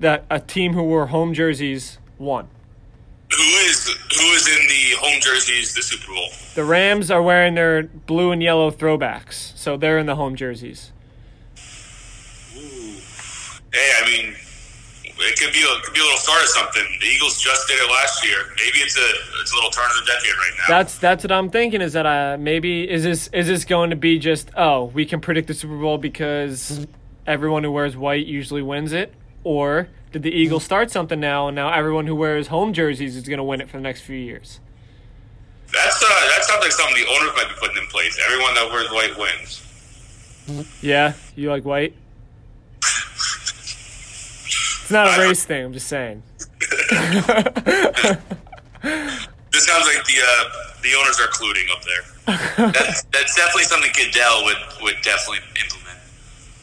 [0.00, 2.48] that a team who wore home jerseys won.
[3.30, 6.28] Who is who is in the home jerseys the Super Bowl?
[6.54, 10.92] The Rams are wearing their blue and yellow throwbacks, so they're in the home jerseys.
[12.54, 12.96] Ooh.
[13.72, 14.34] Hey, I mean,
[15.24, 16.84] it could be a, could be a little start of something.
[17.00, 18.38] The Eagles just did it last year.
[18.56, 19.08] Maybe it's a
[19.40, 20.64] it's a little turn of the decade right now.
[20.68, 21.80] That's that's what I'm thinking.
[21.80, 25.20] Is that uh, maybe is this is this going to be just oh we can
[25.20, 26.86] predict the Super Bowl because
[27.26, 31.54] everyone who wears white usually wins it, or did the Eagles start something now and
[31.54, 34.16] now everyone who wears home jerseys is going to win it for the next few
[34.16, 34.60] years?
[35.72, 38.20] That's uh, that sounds like something the owners might be putting in place.
[38.26, 39.68] Everyone that wears white wins.
[40.82, 41.94] Yeah, you like white?
[44.92, 45.64] It's not a race thing.
[45.64, 46.22] I'm just saying.
[49.52, 50.48] This sounds like the uh,
[50.82, 52.72] the owners are colluding up there.
[52.72, 55.98] That's, that's definitely something Goodell would, would definitely implement.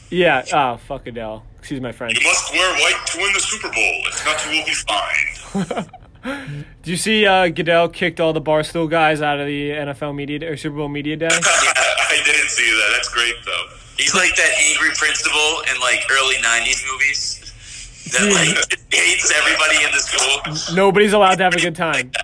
[0.09, 0.43] Yeah.
[0.51, 1.43] Oh, fuck Adele.
[1.59, 2.17] Excuse my friend.
[2.17, 3.93] You must wear white to win the Super Bowl.
[4.07, 4.73] If not, you will be
[6.25, 6.65] fined.
[6.83, 10.51] Do you see uh, Goodell kicked all the Barstool guys out of the NFL media
[10.51, 11.29] or Super Bowl media day?
[11.31, 12.89] I didn't see that.
[12.95, 13.65] That's great though.
[13.97, 17.38] He's like that angry principal in like early '90s movies
[18.11, 20.75] that like hates everybody in the school.
[20.75, 22.11] Nobody's allowed to have a good time.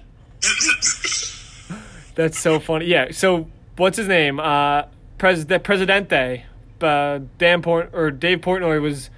[2.15, 2.85] That's so funny.
[2.85, 3.11] Yeah.
[3.11, 4.39] So what's his name?
[4.39, 4.83] Uh,
[5.17, 6.45] Pres- the Presidente.
[6.81, 9.09] Uh, Dan Port or Dave Portnoy was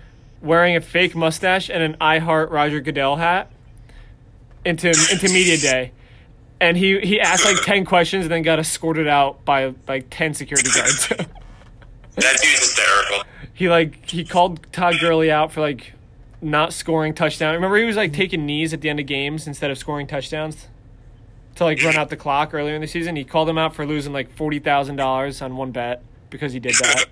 [0.41, 3.51] wearing a fake mustache and an I Heart Roger Goodell hat
[4.63, 5.91] into into media day,
[6.62, 10.34] and he he asked like ten questions and then got escorted out by like ten
[10.34, 11.12] security guards.
[12.15, 13.23] That dude's hysterical.
[13.53, 15.93] he like he called Todd Gurley out for like
[16.41, 17.54] not scoring touchdown.
[17.56, 20.67] Remember he was like taking knees at the end of games instead of scoring touchdowns
[21.56, 23.15] to like run out the clock earlier in the season.
[23.15, 26.60] He called him out for losing like forty thousand dollars on one bet because he
[26.60, 27.06] did that.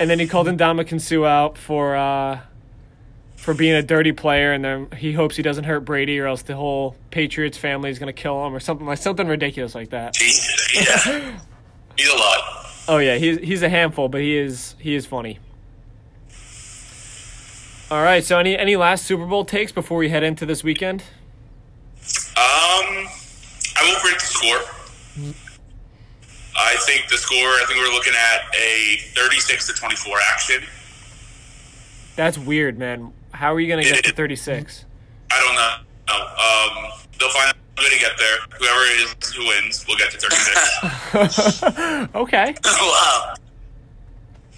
[0.00, 2.40] and then he called Ndamukong Suh out for uh,
[3.36, 6.42] for being a dirty player, and then he hopes he doesn't hurt Brady, or else
[6.42, 10.16] the whole Patriots family is gonna kill him, or something like something ridiculous like that.
[10.74, 11.38] Yeah.
[11.96, 12.66] He's a lot.
[12.86, 15.40] Oh yeah, he's he's a handful, but he is he is funny.
[17.90, 21.02] All right, so any any last Super Bowl takes before we head into this weekend?
[22.36, 23.08] Um,
[23.76, 25.34] I will predict the score.
[26.54, 27.38] I think the score.
[27.38, 30.64] I think we're looking at a thirty-six to twenty-four action.
[32.14, 33.14] That's weird, man.
[33.30, 34.84] How are you gonna get to thirty six?
[35.30, 35.76] I don't know.
[36.08, 36.26] No.
[36.26, 38.36] Um, they'll find a way to get there.
[38.58, 41.62] Whoever is who wins will get to thirty-six.
[42.14, 42.54] okay.
[42.66, 43.34] wow.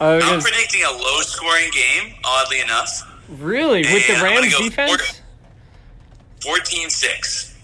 [0.01, 3.07] Uh, I'm predicting a low scoring game, oddly enough.
[3.39, 5.21] Really, with the And I'm gonna Rams defense?
[6.43, 7.55] 14 6.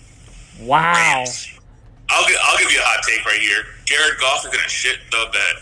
[0.61, 1.25] Wow.
[2.09, 3.65] I'll gi- I'll give you a hot take right here.
[3.85, 5.57] Jared Goff is gonna shit the bed.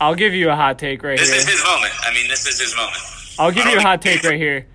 [0.00, 1.26] I'll give you a hot take right here.
[1.26, 1.92] This is his moment.
[2.02, 2.98] I mean, this is his moment.
[3.38, 4.66] I'll give you a hot take right here.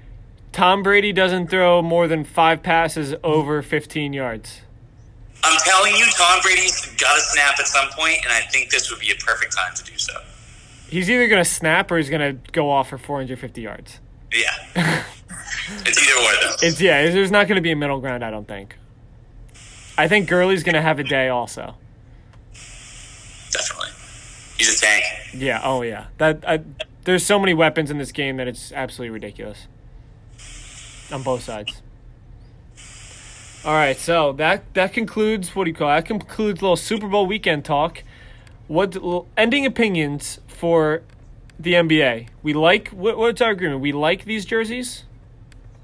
[0.52, 4.62] Tom Brady doesn't throw more than five passes over fifteen yards.
[5.44, 8.92] I'm telling you, Tom Brady's got to snap at some point, and I think this
[8.92, 10.14] would be a perfect time to do so.
[10.92, 14.02] He's either gonna snap or he's gonna go off for four hundred fifty yards.
[14.34, 14.50] Yeah.
[15.86, 16.68] it's either one or, though.
[16.68, 17.10] It's yeah.
[17.10, 18.26] There's not gonna be a middle ground.
[18.26, 18.76] I don't think.
[19.98, 21.76] I think Gurley's gonna have a day also.
[23.52, 23.92] Definitely.
[24.58, 25.06] He's a tank.
[25.34, 25.62] Yeah.
[25.64, 26.08] Oh yeah.
[26.18, 26.60] That I,
[27.06, 29.68] there's so many weapons in this game that it's absolutely ridiculous.
[31.10, 31.82] On both sides.
[33.64, 33.96] All right.
[33.96, 36.02] So that that concludes what do you call it?
[36.02, 38.04] that concludes little Super Bowl weekend talk.
[38.68, 38.98] What
[39.38, 41.02] ending opinions for
[41.60, 42.28] the NBA?
[42.44, 43.82] We like what, what's our agreement?
[43.82, 45.06] We like these jerseys.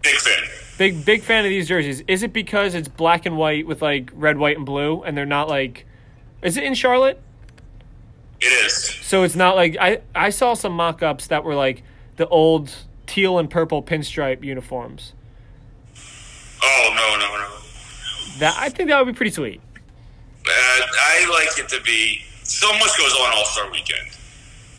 [0.03, 0.43] Big fan.
[0.77, 2.03] Big big fan of these jerseys.
[2.07, 5.25] Is it because it's black and white with like red, white, and blue, and they're
[5.25, 5.87] not like?
[6.43, 7.19] Is it in Charlotte?
[8.39, 8.75] It is.
[9.01, 11.81] So it's not like I I saw some mock-ups that were like
[12.17, 12.71] the old
[13.07, 15.13] teal and purple pinstripe uniforms.
[16.61, 18.37] Oh no no no.
[18.37, 19.59] That I think that would be pretty sweet.
[20.45, 22.21] Uh, I like it to be.
[22.43, 24.11] So much goes on All Star Weekend.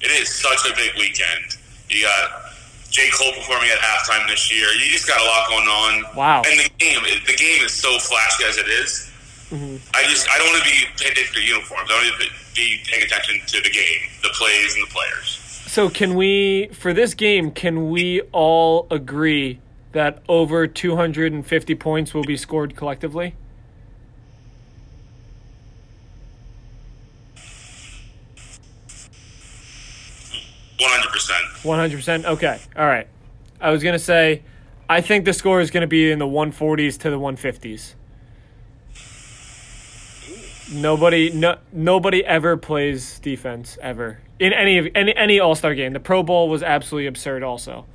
[0.01, 1.57] It is such a big weekend.
[1.89, 2.53] You got
[2.91, 4.69] J Cole performing at halftime this year.
[4.73, 6.17] You just got a lot going on.
[6.17, 6.43] Wow.
[6.47, 9.11] And the game, the game is so flashy as it is.
[9.51, 9.77] Mm-hmm.
[9.95, 11.91] I just I don't want to be paying attention to uniforms.
[11.91, 15.63] I want to be paying attention to the game, the plays, and the players.
[15.67, 19.61] So can we for this game can we all agree
[19.93, 23.35] that over 250 points will be scored collectively?
[30.79, 31.63] 100%.
[31.63, 32.25] 100%?
[32.25, 32.61] Okay.
[32.77, 33.07] All right.
[33.61, 34.43] I was going to say,
[34.89, 37.95] I think the score is going to be in the 140s to the 150s.
[40.71, 45.95] Nobody, no, nobody ever plays defense ever in any of any any All Star game.
[45.95, 47.43] The Pro Bowl was absolutely absurd.
[47.43, 47.87] Also,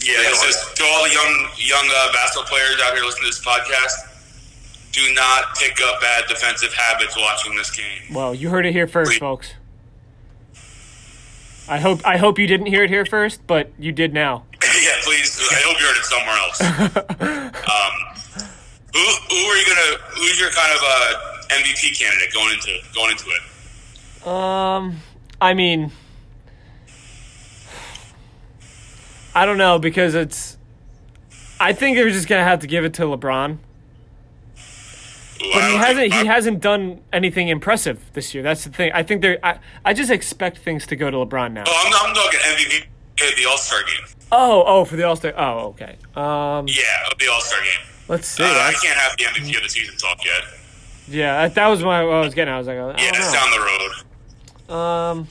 [0.00, 3.44] Yeah, just to all the young young uh, basketball players out here listening to this
[3.44, 8.14] podcast, do not pick up bad defensive habits watching this game.
[8.14, 9.54] well, you heard it here first, folks.
[11.68, 14.44] I hope I hope you didn't hear it here first, but you did now.
[14.62, 15.38] yeah, please.
[15.50, 16.60] I hope you heard it somewhere else.
[17.68, 18.08] um,
[18.94, 19.98] who who are you gonna?
[20.14, 21.18] Who's your kind of uh,
[21.50, 24.26] MVP candidate going into going into it?
[24.26, 24.96] Um,
[25.40, 25.92] I mean,
[29.34, 30.56] I don't know because it's.
[31.60, 33.58] I think they're just gonna have to give it to LeBron,
[35.38, 36.12] but he hasn't.
[36.12, 38.42] He hasn't done anything impressive this year.
[38.42, 38.92] That's the thing.
[38.92, 39.38] I think they're.
[39.44, 41.64] I, I just expect things to go to LeBron now.
[41.66, 42.84] Oh, I'm, I'm talking MVP
[43.30, 44.06] of the All Star game.
[44.30, 45.32] Oh, oh, for the All Star.
[45.36, 45.96] Oh, okay.
[46.14, 47.86] Um, Yeah, of the All Star game.
[48.08, 48.42] let's see.
[48.42, 50.42] Uh, I can't have the MVP of the season talk yet.
[51.08, 52.52] yeah, that, that was what I was getting.
[52.52, 53.60] I was like, I Yeah, it's down the
[54.68, 54.76] road.
[54.76, 55.28] Um,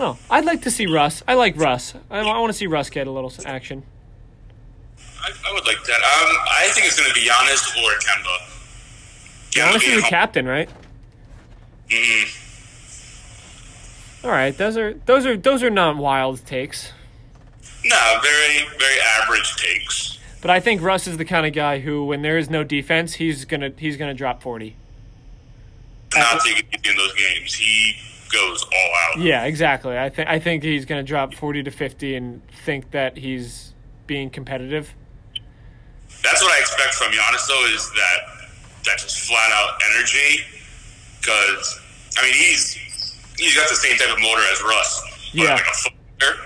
[0.00, 1.24] Oh, I'd like to see Russ.
[1.26, 1.92] I like Russ.
[2.08, 3.82] I, I want to see Russ get a little action.
[5.20, 5.96] I, I would like that.
[5.96, 8.57] Um, I think it's going to be Giannis or Kemba.
[9.50, 10.68] Giannis is the captain, right?
[11.88, 12.34] Mhm.
[14.24, 16.92] All right, those are those are those are not wild takes.
[17.84, 20.18] No, very very average takes.
[20.40, 23.14] But I think Russ is the kind of guy who, when there is no defense,
[23.14, 24.76] he's gonna he's gonna drop forty.
[26.14, 27.54] Not taking in those games.
[27.54, 27.94] He
[28.32, 29.18] goes all out.
[29.20, 29.98] Yeah, exactly.
[29.98, 33.72] I think I think he's gonna drop forty to fifty and think that he's
[34.06, 34.94] being competitive.
[36.22, 38.37] That's what I expect from Giannis, though, is that
[38.88, 40.44] that just flat out energy.
[41.20, 41.80] Because
[42.18, 42.74] I mean, he's
[43.36, 45.02] he's got the same type of motor as Russ.
[45.34, 45.54] but Yeah.
[45.54, 46.36] Like.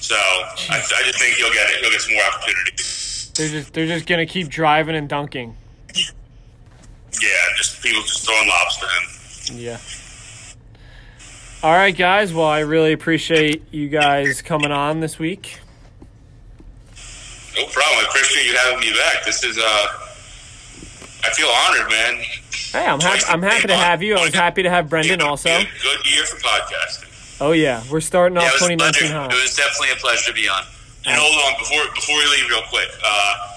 [0.00, 1.80] So I, I just think he'll get it.
[1.80, 3.30] He'll get some more opportunities.
[3.36, 5.56] They're just they're just gonna keep driving and dunking.
[5.94, 9.60] Yeah, just people just throwing lobs to him.
[9.60, 9.78] Yeah.
[11.62, 12.32] All right, guys.
[12.32, 15.60] Well, I really appreciate you guys coming on this week.
[17.56, 17.98] No problem.
[17.98, 19.24] I appreciate you having me back.
[19.26, 19.86] This is uh,
[21.24, 22.24] I feel honored, man.
[22.72, 23.24] Hey, I'm happy.
[23.28, 24.16] I'm happy to have you.
[24.16, 25.48] I was happy to have Brendan also.
[25.48, 27.40] Good, year for podcasting.
[27.40, 29.30] Oh yeah, we're starting off a 2019 pleasure.
[29.30, 30.62] it was definitely a pleasure to be on.
[31.06, 33.48] And hold on, before before we leave, real quick, uh,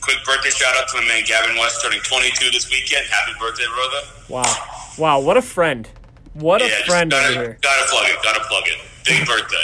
[0.00, 3.06] quick birthday shout out to my man Gavin West, turning 22 this weekend.
[3.10, 4.06] Happy birthday, brother!
[4.28, 5.88] Wow, wow, what a friend!
[6.34, 7.58] What a yeah, just friend gotta, over here.
[7.62, 8.22] gotta plug it.
[8.22, 8.78] Gotta plug it.
[9.04, 9.56] Big birthday.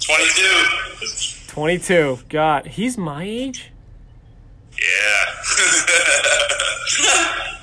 [0.00, 1.46] 22.
[1.48, 2.18] 22.
[2.28, 3.72] God, he's my age.
[4.80, 4.86] Yeah.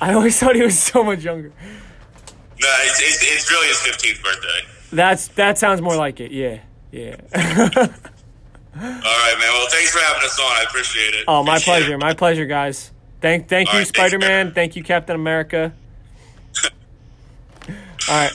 [0.00, 1.48] I always thought he was so much younger.
[1.48, 1.54] no,
[2.82, 4.60] it's, it's, it's really his 15th birthday.
[4.92, 6.30] That's that sounds more like it.
[6.30, 6.60] Yeah,
[6.92, 7.16] yeah.
[7.34, 9.52] All right, man.
[9.52, 10.46] Well, thanks for having us on.
[10.46, 11.24] I appreciate it.
[11.28, 11.80] oh, my Appreciate it.
[11.80, 11.98] pleasure.
[11.98, 12.92] My pleasure, guys.
[13.20, 14.52] Thank, thank All you, right, Spider Man.
[14.54, 15.72] Thank you, Captain America.
[17.68, 17.70] All
[18.08, 18.32] right,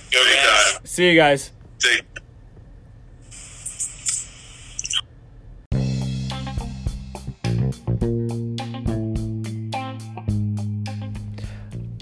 [0.83, 1.51] see you guys.
[1.79, 2.03] Take-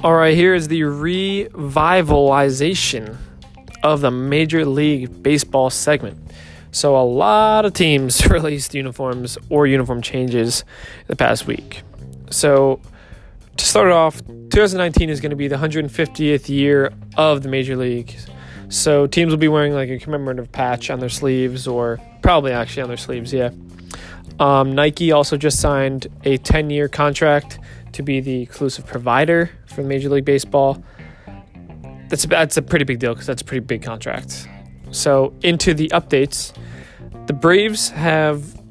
[0.03, 3.17] All right, here is the revivalization
[3.83, 6.17] of the Major League Baseball segment.
[6.71, 10.63] So, a lot of teams released uniforms or uniform changes
[11.05, 11.83] the past week.
[12.31, 12.81] So,
[13.57, 18.15] to start off, 2019 is going to be the 150th year of the Major League.
[18.69, 22.81] So, teams will be wearing like a commemorative patch on their sleeves, or probably actually
[22.81, 23.51] on their sleeves, yeah.
[24.39, 27.59] Um, Nike also just signed a 10 year contract
[27.91, 30.83] to be the exclusive provider for Major League Baseball.
[32.09, 34.47] That's a, that's a pretty big deal because that's a pretty big contract.
[34.91, 36.53] So, into the updates,
[37.27, 38.61] the Braves have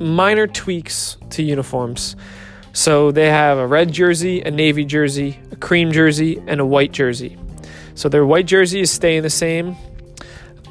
[0.00, 2.16] minor tweaks to uniforms.
[2.72, 6.92] So, they have a red jersey, a navy jersey, a cream jersey, and a white
[6.92, 7.36] jersey.
[7.94, 9.76] So, their white jersey is staying the same,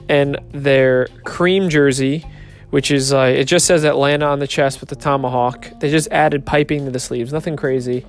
[0.09, 2.25] and their cream jersey
[2.69, 5.71] which is uh, it just says Atlanta on the chest with the tomahawk.
[5.79, 8.05] They just added piping to the sleeves, nothing crazy.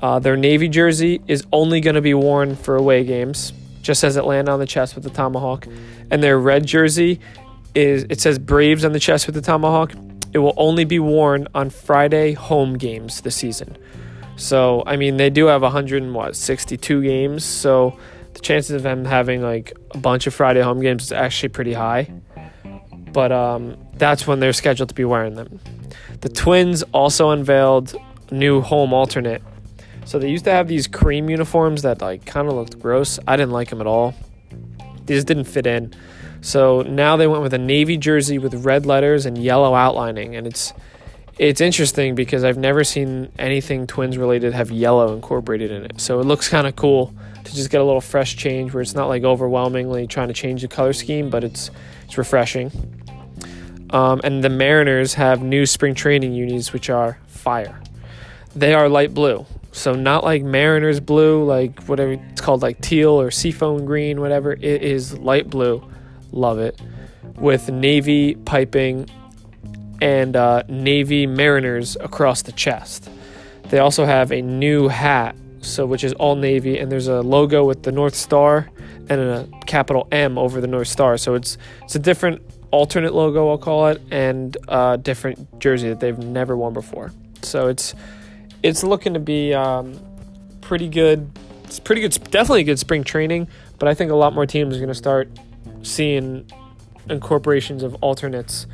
[0.00, 4.16] Uh, their navy jersey is only going to be worn for away games, just says
[4.16, 5.66] Atlanta on the chest with the tomahawk.
[6.10, 7.20] And their red jersey
[7.74, 9.92] is it says Braves on the chest with the tomahawk.
[10.32, 13.76] It will only be worn on Friday home games this season.
[14.36, 17.98] So I mean, they do have 100 and what 62 games, so
[18.32, 21.74] the chances of them having like a bunch of Friday home games is actually pretty
[21.74, 22.08] high
[23.12, 25.60] but um, that's when they're scheduled to be wearing them.
[26.20, 27.94] The Twins also unveiled
[28.30, 29.42] new home alternate.
[30.10, 33.20] So they used to have these cream uniforms that like kind of looked gross.
[33.28, 34.12] I didn't like them at all.
[35.06, 35.94] They just didn't fit in.
[36.40, 40.48] So now they went with a navy jersey with red letters and yellow outlining, and
[40.48, 40.72] it's
[41.38, 46.00] it's interesting because I've never seen anything Twins related have yellow incorporated in it.
[46.00, 48.96] So it looks kind of cool to just get a little fresh change where it's
[48.96, 51.70] not like overwhelmingly trying to change the color scheme, but it's
[52.02, 52.72] it's refreshing.
[53.90, 57.80] Um, and the Mariners have new spring training unis, which are fire.
[58.56, 63.20] They are light blue, so not like Mariners blue, like whatever it's called, like teal
[63.20, 64.52] or seafoam green, whatever.
[64.52, 65.82] It is light blue.
[66.32, 66.80] Love it.
[67.36, 69.08] With navy piping
[70.00, 73.08] and uh, navy Mariners across the chest.
[73.64, 77.64] They also have a new hat, so which is all navy, and there's a logo
[77.64, 78.68] with the North Star
[79.08, 81.16] and a capital M over the North Star.
[81.16, 86.00] So it's it's a different alternate logo, I'll call it, and a different jersey that
[86.00, 87.12] they've never worn before.
[87.42, 87.94] So it's
[88.62, 89.98] it's looking to be um,
[90.60, 91.30] pretty good.
[91.64, 93.48] It's pretty good, definitely good spring training.
[93.78, 95.28] But I think a lot more teams are going to start
[95.82, 96.50] seeing
[97.08, 98.66] incorporations of alternates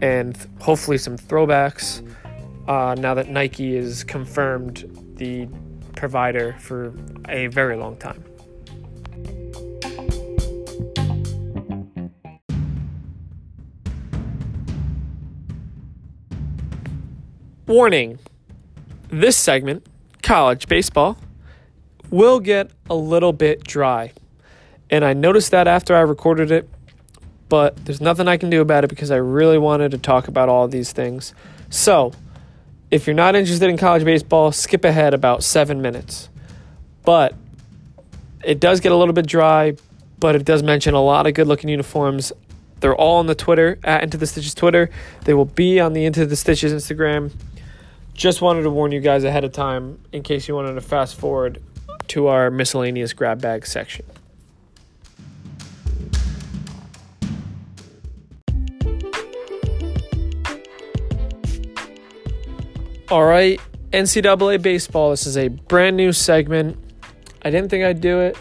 [0.00, 2.02] and hopefully some throwbacks.
[2.68, 5.48] Uh, now that Nike is confirmed the
[5.96, 6.92] provider for
[7.28, 8.22] a very long time.
[17.66, 18.18] Warning
[19.20, 19.86] this segment,
[20.22, 21.16] college baseball,
[22.10, 24.12] will get a little bit dry.
[24.90, 26.68] And I noticed that after I recorded it,
[27.48, 30.48] but there's nothing I can do about it because I really wanted to talk about
[30.48, 31.34] all these things.
[31.70, 32.12] So,
[32.90, 36.28] if you're not interested in college baseball, skip ahead about seven minutes.
[37.04, 37.34] But
[38.44, 39.76] it does get a little bit dry,
[40.18, 42.32] but it does mention a lot of good looking uniforms.
[42.80, 44.90] They're all on the Twitter, at Into the Stitches Twitter.
[45.24, 47.32] They will be on the Into the Stitches Instagram.
[48.14, 51.16] Just wanted to warn you guys ahead of time in case you wanted to fast
[51.16, 51.60] forward
[52.08, 54.06] to our miscellaneous grab bag section.
[63.10, 63.60] All right,
[63.92, 65.10] NCAA baseball.
[65.10, 66.78] This is a brand new segment.
[67.42, 68.38] I didn't think I'd do it,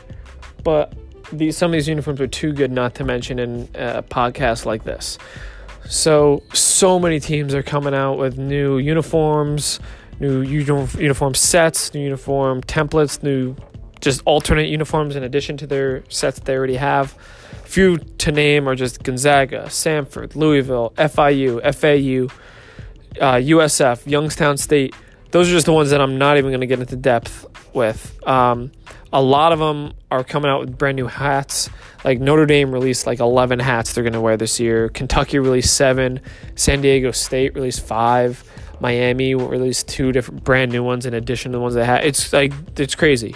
[0.63, 0.93] but
[1.31, 4.83] these some of these uniforms are too good not to mention in a podcast like
[4.83, 5.17] this.
[5.89, 9.79] So, so many teams are coming out with new uniforms,
[10.19, 13.55] new uniform sets, new uniform templates, new
[14.03, 17.13] just alternate uniforms in addition to their sets they already have.
[17.63, 22.33] Few to name are just Gonzaga, Samford, Louisville, FIU, FAU,
[23.21, 24.93] uh, USF, Youngstown State.
[25.31, 28.15] Those are just the ones that I'm not even going to get into depth with.
[28.27, 28.71] Um,
[29.11, 31.69] a lot of them are coming out with brand new hats.
[32.03, 34.89] Like Notre Dame released like 11 hats they're going to wear this year.
[34.89, 36.19] Kentucky released seven.
[36.55, 38.43] San Diego State released five.
[38.79, 42.03] Miami released two different brand new ones in addition to the ones they had.
[42.03, 43.35] It's like it's crazy.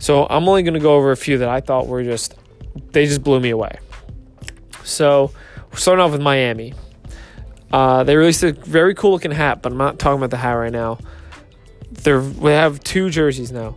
[0.00, 2.34] So I'm only going to go over a few that I thought were just
[2.92, 3.78] they just blew me away.
[4.82, 5.30] So
[5.70, 6.74] we're starting off with Miami.
[7.72, 10.52] Uh, they released a very cool looking hat, but I'm not talking about the hat
[10.52, 10.98] right now.
[11.90, 13.76] They're, we have two jerseys now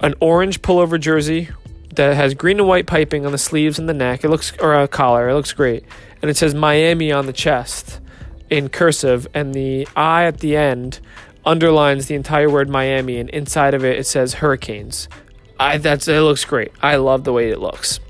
[0.00, 1.48] an orange pullover jersey
[1.94, 4.24] that has green and white piping on the sleeves and the neck.
[4.24, 5.28] It looks or a collar.
[5.28, 5.84] It looks great,
[6.22, 8.00] and it says Miami on the chest
[8.50, 11.00] in cursive, and the I at the end
[11.44, 15.08] underlines the entire word Miami, and inside of it it says Hurricanes.
[15.58, 16.72] I that's it looks great.
[16.82, 18.00] I love the way it looks.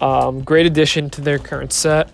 [0.00, 2.10] Um, great addition to their current set.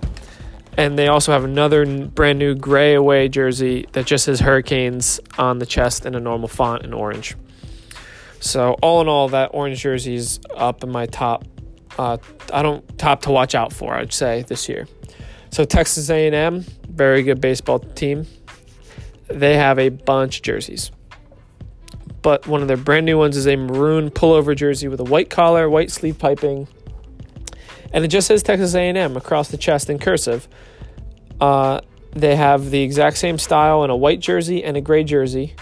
[0.78, 5.58] And they also have another brand new gray away jersey that just says Hurricanes on
[5.58, 7.34] the chest in a normal font in orange.
[8.40, 11.44] So all in all, that orange jersey is up in my top.
[11.98, 12.18] Uh,
[12.52, 13.94] I don't top to watch out for.
[13.94, 14.86] I'd say this year.
[15.50, 18.26] So Texas A&M, very good baseball team.
[19.28, 20.90] They have a bunch of jerseys,
[22.22, 25.30] but one of their brand new ones is a maroon pullover jersey with a white
[25.30, 26.68] collar, white sleeve piping,
[27.92, 30.46] and it just says Texas A&M across the chest in cursive.
[31.40, 31.80] Uh,
[32.12, 35.54] they have the exact same style in a white jersey and a gray jersey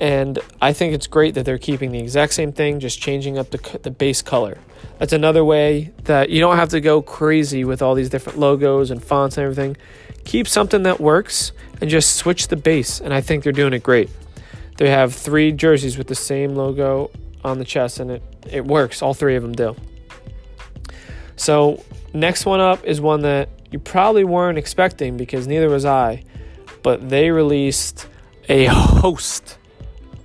[0.00, 3.50] and I think it's great that they're keeping the exact same thing, just changing up
[3.50, 4.58] the, the base color.
[4.98, 8.90] That's another way that you don't have to go crazy with all these different logos
[8.90, 9.76] and fonts and everything.
[10.24, 13.82] Keep something that works and just switch the base, and I think they're doing it
[13.82, 14.10] great.
[14.76, 17.10] They have three jerseys with the same logo
[17.44, 19.00] on the chest, and it, it works.
[19.00, 19.76] All three of them do.
[21.36, 26.24] So, next one up is one that you probably weren't expecting because neither was I,
[26.82, 28.08] but they released
[28.48, 29.58] a host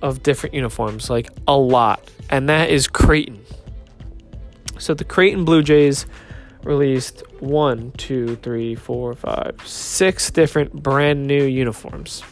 [0.02, 3.40] of different uniforms, like a lot, and that is Creighton.
[4.78, 6.06] So the Creighton Blue Jays
[6.64, 12.22] released one, two, three, four, five, six different brand new uniforms.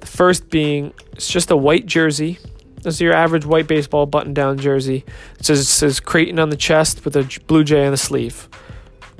[0.00, 2.38] The first being it's just a white jersey.
[2.82, 5.04] This is your average white baseball button down jersey.
[5.38, 8.48] It says, it says Creighton on the chest with a blue jay on the sleeve.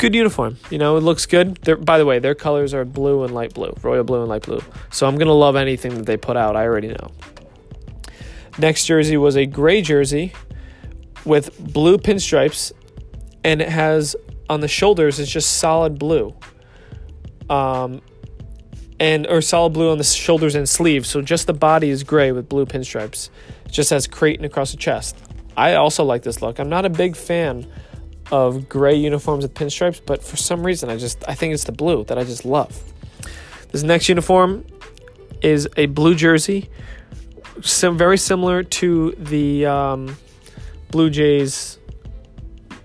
[0.03, 0.57] good uniform.
[0.69, 1.57] You know, it looks good.
[1.63, 4.43] They're, by the way, their colors are blue and light blue, royal blue and light
[4.43, 4.61] blue.
[4.91, 6.57] So I'm gonna love anything that they put out.
[6.57, 7.13] I already know.
[8.59, 10.33] Next jersey was a gray jersey
[11.25, 12.73] with blue pinstripes,
[13.45, 14.17] and it has
[14.51, 16.35] on the shoulders it's just solid blue.
[17.49, 18.03] Um,
[19.03, 21.09] and or solid blue on the shoulders and sleeves.
[21.09, 23.31] So just the body is gray with blue pinstripes.
[23.67, 25.17] It just has Creighton across the chest.
[25.57, 26.61] I also like this look.
[26.61, 27.67] I'm not a big fan
[28.31, 31.73] of gray uniforms with pinstripes, but for some reason I just I think it's the
[31.73, 32.81] blue that I just love.
[33.73, 34.65] This next uniform
[35.43, 36.71] is a blue jersey,
[37.63, 40.17] some very similar to the um,
[40.91, 41.79] Blue Jays.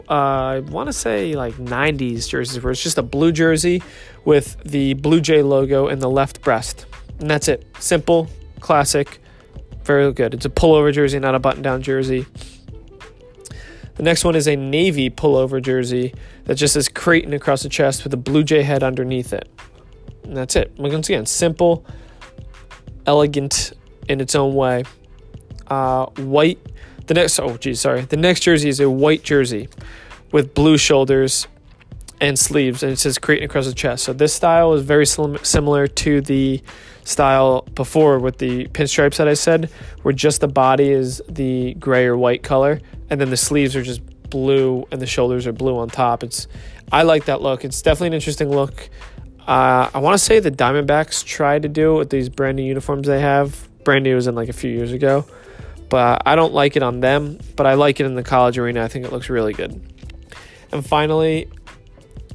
[0.09, 3.83] Uh, I want to say like 90s jerseys, where it's just a blue jersey
[4.23, 6.85] with the Blue Jay logo in the left breast.
[7.19, 7.65] And that's it.
[7.79, 9.19] Simple, classic,
[9.83, 10.33] very good.
[10.33, 12.25] It's a pullover jersey, not a button down jersey.
[13.95, 16.13] The next one is a navy pullover jersey
[16.43, 19.49] that just says Creighton across the chest with a Blue Jay head underneath it.
[20.23, 20.71] And that's it.
[20.77, 21.85] Once again, simple,
[23.05, 23.73] elegant
[24.07, 24.83] in its own way.
[25.67, 26.59] Uh, white.
[27.07, 28.01] The next, oh geez, sorry.
[28.01, 29.69] The next jersey is a white jersey
[30.31, 31.47] with blue shoulders
[32.19, 34.03] and sleeves, and it says Creighton across the chest.
[34.03, 36.61] So this style is very sim- similar to the
[37.03, 39.69] style before with the pinstripes that I said,
[40.01, 43.83] where just the body is the gray or white color, and then the sleeves are
[43.83, 46.23] just blue and the shoulders are blue on top.
[46.23, 46.47] It's
[46.91, 47.63] I like that look.
[47.63, 48.89] It's definitely an interesting look.
[49.47, 52.63] Uh, I want to say the Diamondbacks tried to do it with these brand new
[52.63, 53.66] uniforms they have.
[53.87, 55.25] Brand new was in like a few years ago,
[55.87, 57.39] but I don't like it on them.
[57.55, 58.83] But I like it in the college arena.
[58.83, 59.79] I think it looks really good.
[60.73, 61.49] And finally,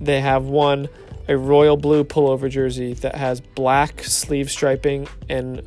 [0.01, 0.89] they have one
[1.29, 5.61] a royal blue pullover jersey that has black sleeve striping and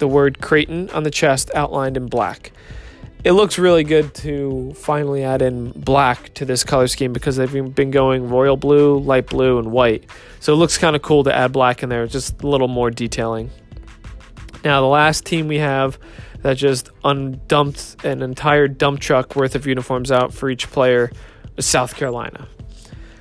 [0.00, 2.50] the word Creighton on the chest outlined in black.
[3.22, 7.72] It looks really good to finally add in black to this color scheme because they've
[7.72, 10.02] been going royal blue, light blue, and white.
[10.40, 12.90] So it looks kind of cool to add black in there, just a little more
[12.90, 13.52] detailing.
[14.64, 15.98] Now, the last team we have
[16.42, 21.10] that just undumped an entire dump truck worth of uniforms out for each player
[21.56, 22.48] is South Carolina.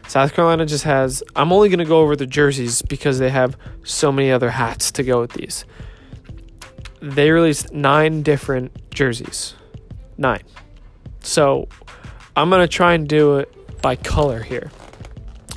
[0.07, 1.23] South Carolina just has.
[1.35, 4.91] I'm only going to go over the jerseys because they have so many other hats
[4.93, 5.65] to go with these.
[7.01, 9.53] They released nine different jerseys.
[10.17, 10.43] Nine.
[11.21, 11.69] So
[12.35, 14.69] I'm going to try and do it by color here.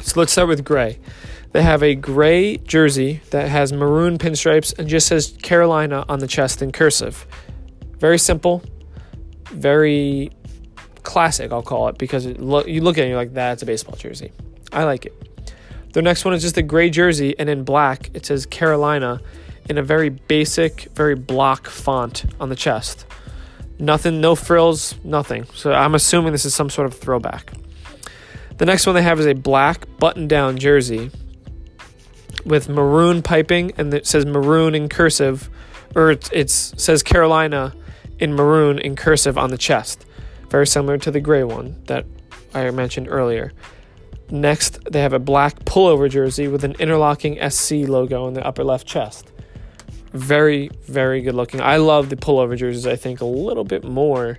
[0.02, 1.00] So let's start with gray.
[1.54, 6.26] They have a gray jersey that has maroon pinstripes and just says Carolina on the
[6.26, 7.28] chest in cursive.
[8.00, 8.60] Very simple,
[9.52, 10.32] very
[11.04, 13.62] classic, I'll call it, because it lo- you look at it and you're like, that's
[13.62, 14.32] a baseball jersey.
[14.72, 15.14] I like it.
[15.92, 19.20] The next one is just a gray jersey, and in black, it says Carolina
[19.70, 23.06] in a very basic, very block font on the chest.
[23.78, 25.44] Nothing, no frills, nothing.
[25.54, 27.52] So I'm assuming this is some sort of throwback.
[28.56, 31.12] The next one they have is a black button down jersey
[32.44, 35.48] with maroon piping, and it says maroon in cursive,
[35.94, 37.74] or it it's, says Carolina
[38.18, 40.04] in maroon in cursive on the chest.
[40.50, 42.06] Very similar to the gray one that
[42.54, 43.52] I mentioned earlier.
[44.30, 48.64] Next, they have a black pullover jersey with an interlocking SC logo in the upper
[48.64, 49.32] left chest.
[50.12, 51.60] Very, very good looking.
[51.60, 54.38] I love the pullover jerseys, I think, a little bit more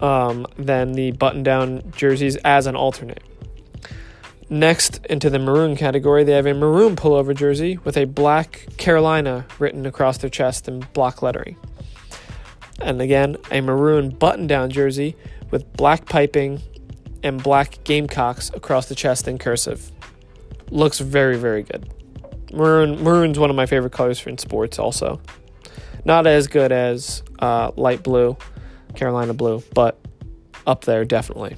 [0.00, 3.22] um, than the button down jerseys as an alternate.
[4.48, 9.44] Next, into the maroon category, they have a maroon pullover jersey with a black Carolina
[9.58, 11.56] written across their chest in block lettering.
[12.80, 15.16] And again, a maroon button down jersey
[15.50, 16.60] with black piping
[17.24, 19.90] and black Gamecocks across the chest in cursive.
[20.70, 21.92] Looks very, very good.
[22.52, 25.20] Maroon maroon's one of my favorite colors in sports also.
[26.04, 28.36] Not as good as uh, light blue,
[28.94, 29.98] Carolina blue, but
[30.66, 31.56] up there definitely.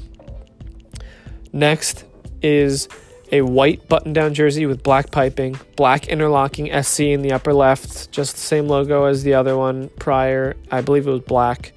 [1.52, 2.04] Next
[2.42, 2.88] is
[3.30, 8.10] a white button down jersey with black piping, black interlocking SC in the upper left,
[8.10, 10.56] just the same logo as the other one prior.
[10.70, 11.72] I believe it was black,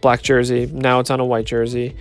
[0.00, 0.66] black jersey.
[0.66, 1.96] Now it's on a white jersey.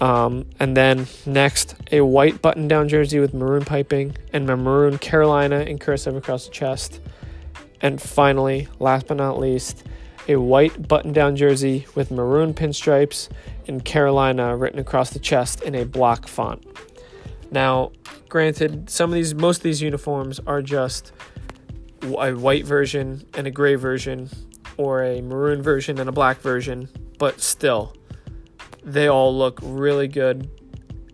[0.00, 5.60] Um, and then next, a white button down jersey with maroon piping and maroon Carolina
[5.60, 7.00] in cursive across the chest.
[7.80, 9.84] And finally, last but not least,
[10.28, 13.28] a white button down jersey with maroon pinstripes
[13.66, 16.64] and Carolina written across the chest in a block font.
[17.52, 17.92] Now,
[18.30, 21.12] granted, some of these, most of these uniforms are just
[22.02, 24.30] a white version and a gray version,
[24.78, 26.88] or a maroon version and a black version,
[27.18, 27.94] but still,
[28.82, 30.50] they all look really good.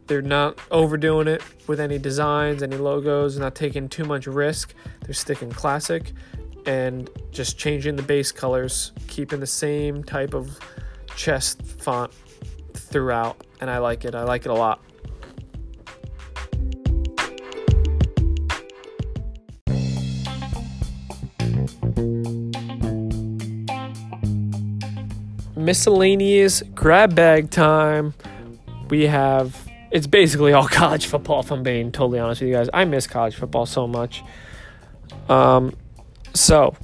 [0.07, 4.73] They're not overdoing it with any designs, any logos, not taking too much risk.
[5.05, 6.13] They're sticking classic
[6.67, 10.59] and just changing the base colors, keeping the same type of
[11.15, 12.13] chest font
[12.75, 13.45] throughout.
[13.61, 14.15] And I like it.
[14.15, 14.81] I like it a lot.
[25.69, 28.15] Miscellaneous grab bag time.
[28.89, 31.41] We have it's basically all college football.
[31.41, 34.25] If I'm being totally honest with you guys, I miss college football so much.
[35.29, 35.75] Um,
[36.33, 36.75] so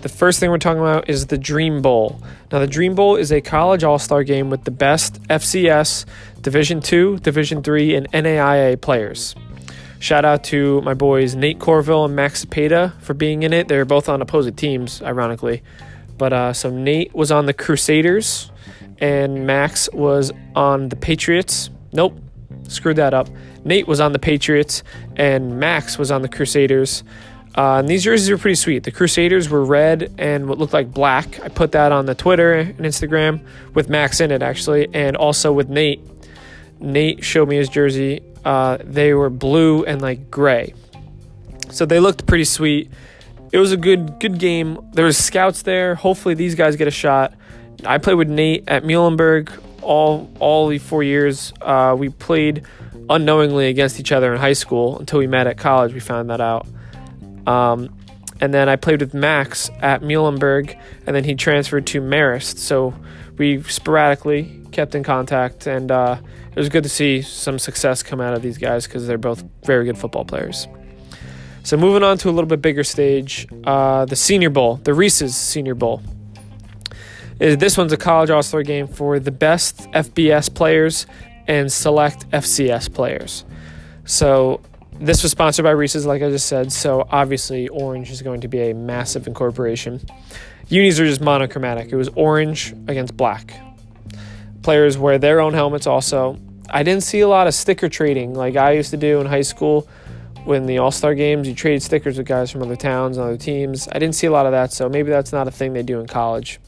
[0.00, 2.22] the first thing we're talking about is the Dream Bowl.
[2.50, 6.06] Now, the Dream Bowl is a college all-star game with the best FCS,
[6.40, 9.34] Division Two, Division Three, and NAIA players.
[9.98, 13.68] Shout out to my boys Nate Corville and Max Cepeda for being in it.
[13.68, 15.62] They're both on opposing teams, ironically.
[16.18, 18.50] But uh, so Nate was on the Crusaders,
[18.98, 21.70] and Max was on the Patriots.
[21.92, 22.18] Nope,
[22.68, 23.28] screwed that up.
[23.64, 24.82] Nate was on the Patriots,
[25.16, 27.04] and Max was on the Crusaders.
[27.56, 28.84] Uh, and these jerseys are pretty sweet.
[28.84, 31.40] The Crusaders were red and what looked like black.
[31.40, 33.40] I put that on the Twitter and Instagram
[33.74, 36.00] with Max in it, actually, and also with Nate.
[36.80, 38.22] Nate showed me his jersey.
[38.44, 40.74] Uh, they were blue and like gray,
[41.70, 42.90] so they looked pretty sweet.
[43.52, 44.78] It was a good good game.
[44.92, 45.94] There was scouts there.
[45.94, 47.34] Hopefully, these guys get a shot.
[47.84, 49.50] I played with Nate at Muhlenberg
[49.82, 51.52] all all the four years.
[51.60, 52.64] Uh, we played
[53.08, 55.94] unknowingly against each other in high school until we met at college.
[55.94, 56.66] We found that out.
[57.46, 57.94] Um,
[58.40, 62.58] and then I played with Max at Muhlenberg, and then he transferred to Marist.
[62.58, 62.94] So
[63.36, 66.20] we sporadically kept in contact, and uh,
[66.50, 69.42] it was good to see some success come out of these guys because they're both
[69.64, 70.68] very good football players.
[71.68, 75.36] So moving on to a little bit bigger stage, uh, the Senior Bowl, the Reese's
[75.36, 76.00] Senior Bowl.
[77.36, 81.06] This one's a college all star game for the best FBS players
[81.46, 83.44] and select FCS players.
[84.06, 84.62] So
[84.98, 86.72] this was sponsored by Reese's, like I just said.
[86.72, 90.00] So obviously, orange is going to be a massive incorporation.
[90.68, 91.92] Unis are just monochromatic.
[91.92, 93.52] It was orange against black.
[94.62, 96.38] Players wear their own helmets also.
[96.70, 99.42] I didn't see a lot of sticker trading like I used to do in high
[99.42, 99.86] school
[100.48, 101.46] when the All Star games.
[101.46, 103.86] You trade stickers with guys from other towns and other teams.
[103.92, 106.00] I didn't see a lot of that, so maybe that's not a thing they do
[106.00, 106.58] in college.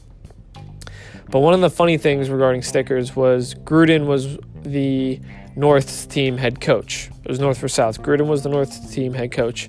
[1.31, 5.19] But one of the funny things regarding stickers was Gruden was the
[5.55, 7.09] North team head coach.
[7.23, 8.03] It was North for South.
[8.03, 9.67] Gruden was the North team head coach.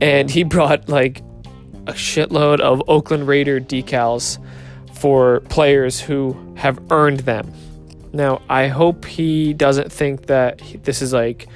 [0.00, 1.18] And he brought like
[1.86, 4.42] a shitload of Oakland Raider decals
[4.94, 7.52] for players who have earned them.
[8.14, 11.46] Now, I hope he doesn't think that this is like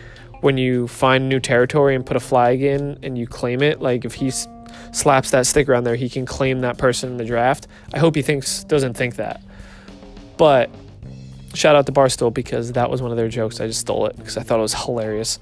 [0.43, 3.81] when you find new territory and put a flag in and you claim it.
[3.81, 4.47] Like if he's
[4.91, 7.69] slaps that sticker on there, he can claim that person in the draft.
[7.95, 9.41] I hope he thinks doesn't think that.
[10.37, 10.69] But
[11.55, 13.61] shout out to Barstool because that was one of their jokes.
[13.61, 15.39] I just stole it because I thought it was hilarious.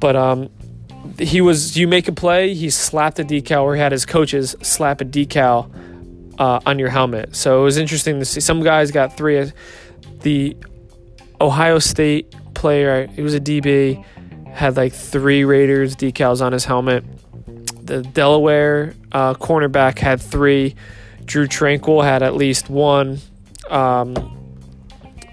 [0.00, 0.48] But um,
[1.18, 4.56] he was you make a play, he slapped a decal, or he had his coaches
[4.62, 5.70] slap a decal
[6.38, 7.36] uh, on your helmet.
[7.36, 8.40] So it was interesting to see.
[8.40, 9.52] Some guys got three.
[10.22, 10.56] The
[11.38, 14.04] Ohio State player, he was a DB,
[14.52, 17.04] had like three Raiders decals on his helmet
[17.90, 20.76] the Delaware uh, cornerback had three.
[21.24, 23.18] Drue Tranquill had at least one.
[23.68, 24.14] Um,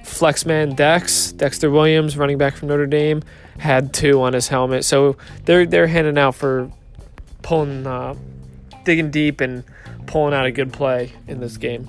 [0.04, 3.22] Flexman Dex, Dexter Williams, running back from Notre Dame,
[3.60, 4.86] had two on his helmet.
[4.86, 6.72] So they're they're handing out for
[7.44, 8.16] pulling, uh,
[8.84, 9.64] digging deep and
[10.08, 11.88] pulling out a good play in this game.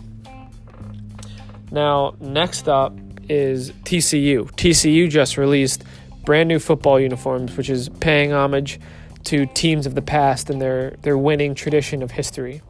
[1.70, 2.95] Now next up
[3.29, 4.51] is TCU.
[4.53, 5.85] TCU just released
[6.24, 8.81] brand new football uniforms, which is paying homage
[9.24, 12.62] to teams of the past and their, their winning tradition of history.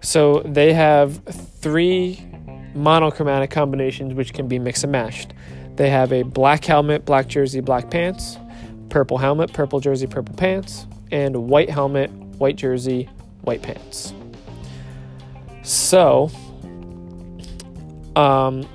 [0.00, 2.24] So they have three
[2.74, 5.32] monochromatic combinations which can be mixed and matched.
[5.76, 8.38] They have a black helmet, black jersey, black pants,
[8.88, 13.08] purple helmet, purple jersey, purple pants, and white helmet, white jersey,
[13.42, 14.12] white pants.
[15.62, 16.30] So,
[18.14, 18.68] um,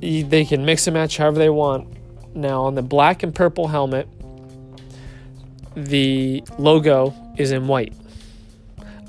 [0.00, 1.88] they can mix and match however they want.
[2.34, 4.08] Now, on the black and purple helmet,
[5.74, 7.92] the logo is in white.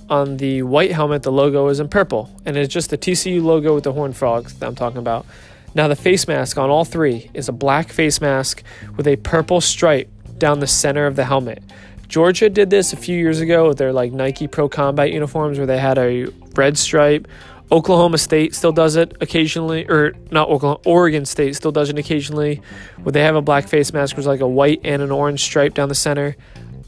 [0.10, 3.74] On the white helmet, the logo is in purple, and it's just the TCU logo
[3.74, 5.26] with the horned frogs that I'm talking about.
[5.74, 8.62] Now, the face mask on all three is a black face mask
[8.98, 11.64] with a purple stripe down the center of the helmet.
[12.10, 15.68] Georgia did this a few years ago with their like Nike Pro Combat uniforms where
[15.68, 16.26] they had a
[16.56, 17.26] red stripe.
[17.72, 22.61] Oklahoma State still does it occasionally, or not Oklahoma, Oregon State still does it occasionally,
[23.01, 25.74] where they have a black face mask with like a white and an orange stripe
[25.74, 26.36] down the center.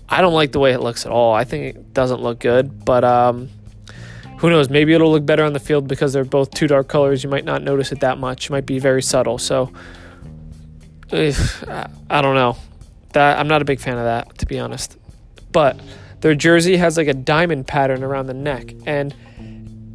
[0.09, 1.33] I don't like the way it looks at all.
[1.33, 3.49] I think it doesn't look good, but um,
[4.39, 4.69] who knows?
[4.69, 7.23] Maybe it'll look better on the field because they're both two dark colors.
[7.23, 8.47] You might not notice it that much.
[8.47, 9.37] It might be very subtle.
[9.37, 9.71] So,
[11.11, 11.63] if,
[12.09, 12.57] I don't know.
[13.13, 14.97] That I'm not a big fan of that, to be honest.
[15.53, 15.79] But
[16.19, 19.15] their jersey has like a diamond pattern around the neck, and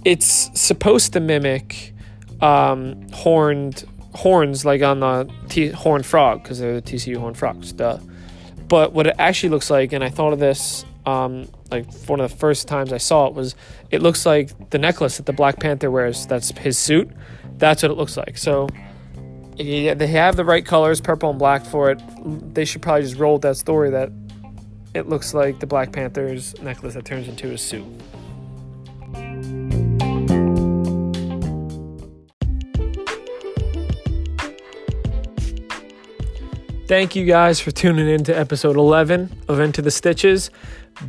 [0.04, 1.94] it's supposed to mimic
[2.40, 3.84] um, horned
[4.14, 7.72] horns, like on the T- horned frog, because they're the TCU horned frogs.
[7.72, 7.98] Duh.
[8.68, 12.30] But what it actually looks like, and I thought of this um, like one of
[12.30, 13.54] the first times I saw it was
[13.90, 16.26] it looks like the necklace that the Black Panther wears.
[16.26, 17.10] That's his suit.
[17.56, 18.36] That's what it looks like.
[18.36, 18.68] So
[19.56, 22.00] yeah, they have the right colors, purple and black for it.
[22.54, 24.10] They should probably just roll that story that
[24.94, 27.84] it looks like the Black Panther's necklace that turns into a suit.
[36.88, 40.50] Thank you guys for tuning in to episode 11 of Into the Stitches.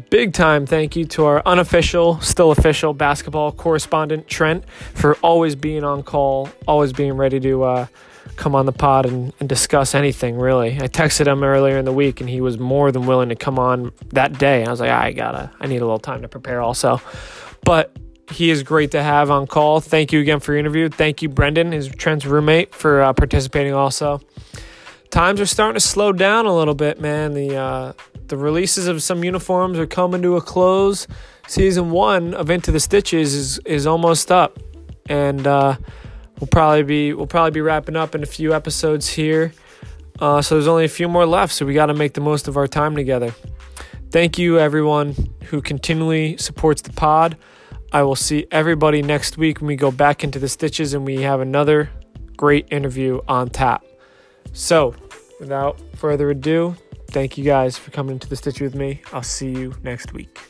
[0.10, 5.86] Big time thank you to our unofficial, still official basketball correspondent, Trent, for always being
[5.86, 7.88] on call, always being ready to uh,
[8.36, 10.76] come on the pod and, and discuss anything, really.
[10.76, 13.58] I texted him earlier in the week and he was more than willing to come
[13.58, 14.66] on that day.
[14.66, 17.00] I was like, I gotta, I need a little time to prepare also.
[17.64, 17.96] But
[18.30, 19.80] he is great to have on call.
[19.80, 20.90] Thank you again for your interview.
[20.90, 24.20] Thank you, Brendan, his Trent's roommate, for uh, participating also
[25.12, 27.34] times are starting to slow down a little bit, man.
[27.34, 27.94] The uh,
[28.28, 31.08] the releases of some uniforms are coming to a close.
[31.48, 34.60] Season one of Into the Stitches is is almost up,
[35.08, 35.76] and uh,
[36.40, 39.52] we'll probably be we'll probably be wrapping up in a few episodes here.
[40.20, 42.48] Uh, so there's only a few more left, so we got to make the most
[42.48, 43.34] of our time together.
[44.12, 47.38] Thank you, everyone who continually supports the pod.
[47.92, 51.22] I will see everybody next week when we go back into the stitches and we
[51.22, 51.90] have another
[52.36, 53.84] great interview on tap.
[54.54, 54.96] So,
[55.40, 56.76] without further ado,
[57.08, 59.02] thank you guys for coming to the Stitch with me.
[59.14, 60.49] I'll see you next week.